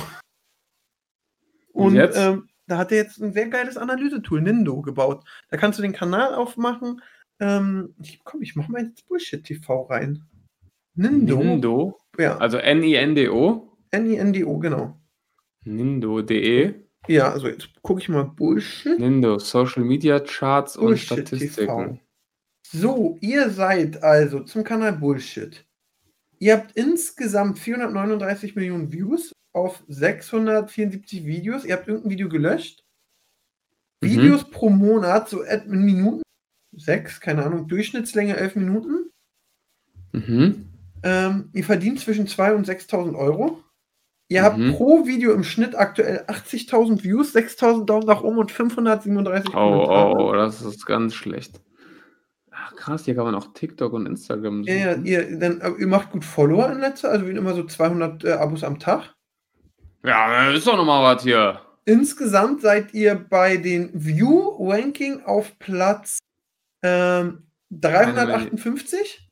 [1.73, 5.25] Und Und ähm, da hat er jetzt ein sehr geiles Analysetool, Nindo, gebaut.
[5.51, 7.03] Da kannst du den Kanal aufmachen.
[7.39, 10.23] Ähm, ich, komm, ich mach mal ins Bullshit TV rein.
[10.95, 11.37] Nindo.
[11.37, 11.99] Nindo?
[12.19, 13.77] Ja, Also N-I-N-D-O?
[13.91, 14.99] N-I-N-D-O, genau.
[15.65, 16.75] Nindo.de.
[17.09, 18.99] Ja, also jetzt gucke ich mal Bullshit.
[18.99, 21.67] Nindo, Social Media Charts und Bullshit Statistiken.
[21.97, 22.01] TV.
[22.73, 25.65] So, ihr seid also zum Kanal Bullshit.
[26.39, 31.65] Ihr habt insgesamt 439 Millionen Views auf 674 Videos.
[31.65, 32.83] Ihr habt irgendein Video gelöscht.
[34.03, 34.09] Mhm.
[34.09, 36.23] Videos pro Monat, so et- in Minuten.
[36.77, 39.11] Sechs, keine Ahnung, Durchschnittslänge elf Minuten.
[40.13, 40.67] Mhm.
[41.03, 43.63] Ähm, ihr verdient zwischen 2.000 und 6.000 Euro.
[44.29, 44.73] Ihr habt Mhm.
[44.75, 49.87] pro Video im Schnitt aktuell 80.000 Views, 6.000 Daumen nach oben und 537 Oh, oh,
[49.87, 50.15] Kommentare.
[50.25, 51.61] oh, das ist ganz schlecht.
[52.69, 55.05] Ach, krass, hier kann man auch TikTok und Instagram Ja, ja, suchen.
[55.07, 58.33] ihr, dann, aber ihr macht gut Follower in letzter, also wie immer so 200 äh,
[58.33, 59.15] Abos am Tag.
[60.05, 61.61] Ja, ist doch nochmal was hier.
[61.85, 66.19] Insgesamt seid ihr bei den View-Ranking auf Platz
[66.83, 69.29] ähm, 358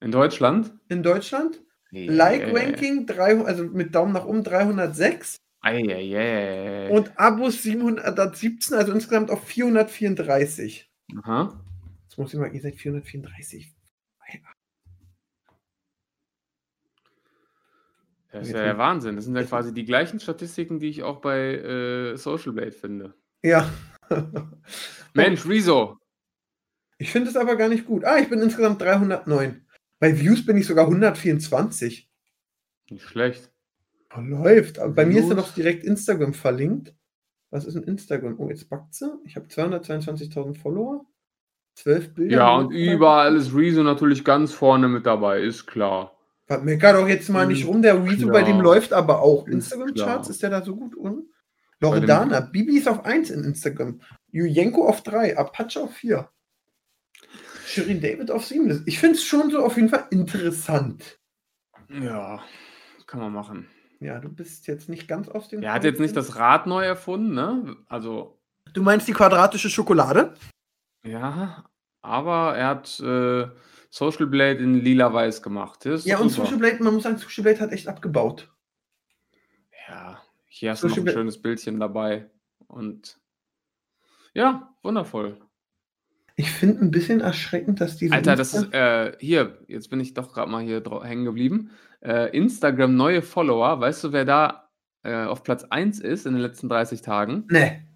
[0.00, 0.72] In Deutschland?
[0.88, 1.60] in Deutschland.
[1.92, 6.90] Like-Ranking, drei- also mit Daumen nach oben 306 Eieiei.
[6.90, 10.90] und Abos 717, also insgesamt auf 434.
[11.22, 11.63] Aha.
[12.14, 13.74] Jetzt muss ich mal, ihr seid 434.
[18.30, 18.78] Das ist ja der.
[18.78, 19.16] Wahnsinn.
[19.16, 23.14] Das sind ja quasi die gleichen Statistiken, die ich auch bei äh, Social Blade finde.
[23.42, 23.68] Ja.
[25.14, 25.98] Mensch, Rezo.
[26.98, 28.04] Ich finde es aber gar nicht gut.
[28.04, 29.66] Ah, ich bin insgesamt 309.
[29.98, 32.08] Bei Views bin ich sogar 124.
[32.90, 33.50] Nicht schlecht.
[34.16, 34.78] Oh, läuft.
[34.78, 35.36] Aber bei mir ist Views.
[35.36, 36.94] noch direkt Instagram verlinkt.
[37.50, 38.38] Was ist ein Instagram?
[38.38, 39.18] Oh, jetzt backt sie.
[39.24, 41.04] Ich habe 222.000 Follower.
[41.74, 42.36] 12 Bilder.
[42.36, 46.12] Ja, und überall ist Rezo natürlich ganz vorne mit dabei, ist klar.
[46.62, 47.82] Mecker doch jetzt mal nicht Ist rum.
[47.82, 49.46] Der Rezo, bei dem läuft aber auch.
[49.48, 51.26] Instagram-Charts, ist der da so gut dem-
[51.80, 54.00] Loredana, Bibi ist auf 1 in Instagram.
[54.30, 56.28] Jujenko auf 3, Apache auf 4.
[57.66, 58.82] Shirin David auf 7.
[58.86, 61.18] Ich finde es schon so auf jeden Fall interessant.
[61.88, 62.40] Ja,
[63.06, 63.66] kann man machen.
[64.00, 65.62] Ja, du bist jetzt nicht ganz aus dem.
[65.62, 67.76] Er hat jetzt nicht das Rad neu erfunden, ne?
[67.88, 68.38] Also,
[68.72, 70.34] Du meinst die quadratische Schokolade?
[71.04, 71.64] Ja,
[72.02, 73.46] aber er hat äh,
[73.90, 75.84] Social Blade in lila-weiß gemacht.
[75.86, 76.46] Das ist Ja, und super.
[76.46, 78.50] Social Blade, man muss sagen, Social Blade hat echt abgebaut.
[79.88, 82.30] Ja, hier hast du noch ein Blade- schönes Bildchen dabei.
[82.66, 83.20] Und
[84.32, 85.40] ja, wundervoll.
[86.36, 88.12] Ich finde ein bisschen erschreckend, dass diese.
[88.14, 91.24] Alter, das Insta- ist, äh, hier, jetzt bin ich doch gerade mal hier drau- hängen
[91.24, 91.70] geblieben.
[92.00, 94.68] Äh, Instagram neue Follower, weißt du, wer da
[95.04, 97.46] äh, auf Platz 1 ist in den letzten 30 Tagen?
[97.50, 97.86] Nee,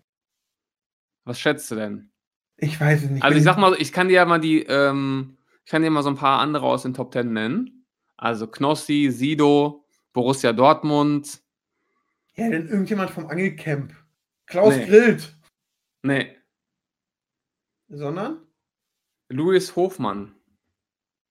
[1.25, 2.13] Was schätzt du denn?
[2.59, 3.23] Ich weiß es nicht.
[3.23, 6.03] Also ich sag mal, ich kann dir ja mal die, ähm, ich kann dir mal
[6.03, 7.87] so ein paar andere aus den Top 10 nennen.
[8.17, 11.41] Also Knossi, Sido, Borussia Dortmund.
[12.35, 13.93] Ja, denn irgendjemand vom Angelcamp.
[14.47, 14.87] Klaus Nee.
[14.87, 15.37] grillt.
[16.03, 16.37] Nee,
[17.89, 18.39] Sondern?
[19.29, 20.35] Louis Hofmann.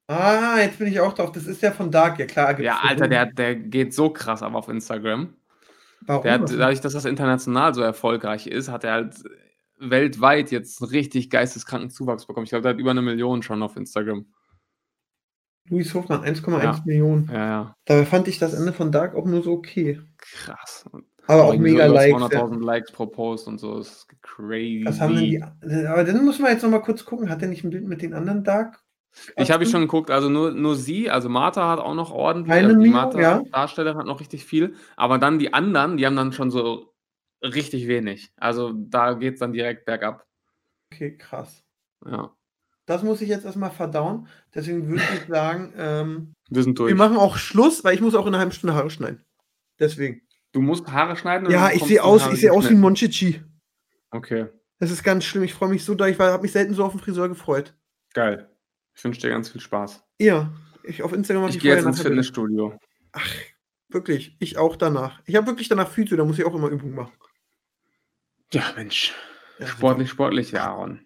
[0.07, 1.31] Ah, jetzt bin ich auch drauf.
[1.31, 2.59] Das ist der von Dark, ja klar.
[2.59, 2.79] Ja.
[2.83, 5.33] Alter, der, der geht so krass ab auf Instagram.
[6.01, 6.23] Warum?
[6.23, 9.15] Der hat, dadurch, dass das international so erfolgreich ist, hat er halt
[9.79, 12.45] weltweit jetzt einen richtig geisteskranken Zuwachs bekommen.
[12.45, 14.25] Ich glaube, der hat über eine Million schon auf Instagram.
[15.69, 16.81] Luis Hofmann, 1,1 Ja.
[16.85, 17.29] Millionen.
[17.31, 17.75] Ja, ja.
[17.85, 19.99] Dabei fand ich das Ende von Dark auch nur so okay.
[20.17, 20.85] Krass.
[21.27, 22.21] Aber auch mega so Likes.
[22.21, 22.27] Ja.
[22.27, 23.77] 200.000 Likes pro Post und so.
[23.77, 24.85] Das ist crazy.
[24.85, 25.43] Was haben die.
[25.87, 27.29] Aber dann muss man jetzt noch mal kurz gucken.
[27.29, 28.81] Hat er nicht ein Bild mit den anderen Dark?
[29.35, 32.53] Ich habe ich schon geguckt, also nur, nur sie, also Martha hat auch noch ordentlich,
[32.53, 33.41] Eine also die Martha ja.
[33.51, 36.93] Darstellerin hat noch richtig viel, aber dann die anderen, die haben dann schon so
[37.43, 38.31] richtig wenig.
[38.37, 40.25] Also da geht es dann direkt bergab.
[40.91, 41.63] Okay, krass.
[42.05, 42.33] Ja,
[42.85, 44.27] Das muss ich jetzt erstmal verdauen.
[44.53, 46.89] Deswegen würde ich sagen, ähm, wir sind durch.
[46.89, 49.23] wir machen auch Schluss, weil ich muss auch in einer halben Stunde Haare schneiden.
[49.79, 50.21] Deswegen.
[50.53, 51.49] Du musst Haare schneiden?
[51.51, 52.75] Ja, ich sehe aus, Haare ich sehe aus wie?
[52.75, 53.41] Monchichi.
[54.11, 54.47] Okay,
[54.79, 55.43] Das ist ganz schlimm.
[55.43, 56.07] Ich freue mich so da.
[56.07, 57.75] Ich habe mich selten so auf den Friseur gefreut.
[58.13, 58.49] geil.
[58.95, 60.03] Ich wünsche dir ganz viel Spaß.
[60.19, 60.51] Ja,
[60.83, 62.01] ich auf Instagram mache Ich ich gehe jetzt ins.
[62.01, 62.79] Fitnessstudio.
[63.11, 63.31] Ach,
[63.89, 64.35] wirklich.
[64.39, 65.21] Ich auch danach.
[65.25, 67.11] Ich habe wirklich danach Physio, da muss ich auch immer Übungen machen.
[68.53, 69.13] Ja, Mensch.
[69.59, 71.01] Ja, Sportlich, sportlich, ja, Aaron.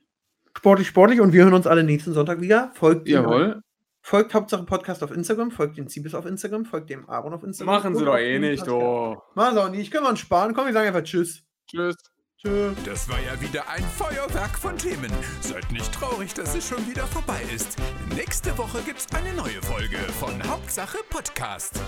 [0.56, 2.72] Sportlich, sportlich und wir hören uns alle nächsten Sonntag wieder.
[2.76, 3.08] Folgt.
[3.08, 3.62] Jawohl.
[4.04, 7.76] Folgt Hauptsache Podcast auf Instagram, folgt dem Ziebes auf Instagram, folgt dem Aaron auf Instagram.
[7.76, 9.18] Machen sie doch eh nicht, du.
[9.36, 9.92] Machen sie auch nicht.
[9.92, 10.54] Können wir uns sparen.
[10.54, 11.44] Komm, wir sagen einfach Tschüss.
[11.68, 11.96] Tschüss.
[12.38, 12.76] Tschüss.
[12.84, 15.12] Das war ja wieder ein Feuerwerk von Themen.
[15.42, 17.78] Seid nicht traurig, dass es schon wieder vorbei ist.
[18.16, 21.80] Nächste Woche gibt's eine neue Folge von Hauptsache Podcast.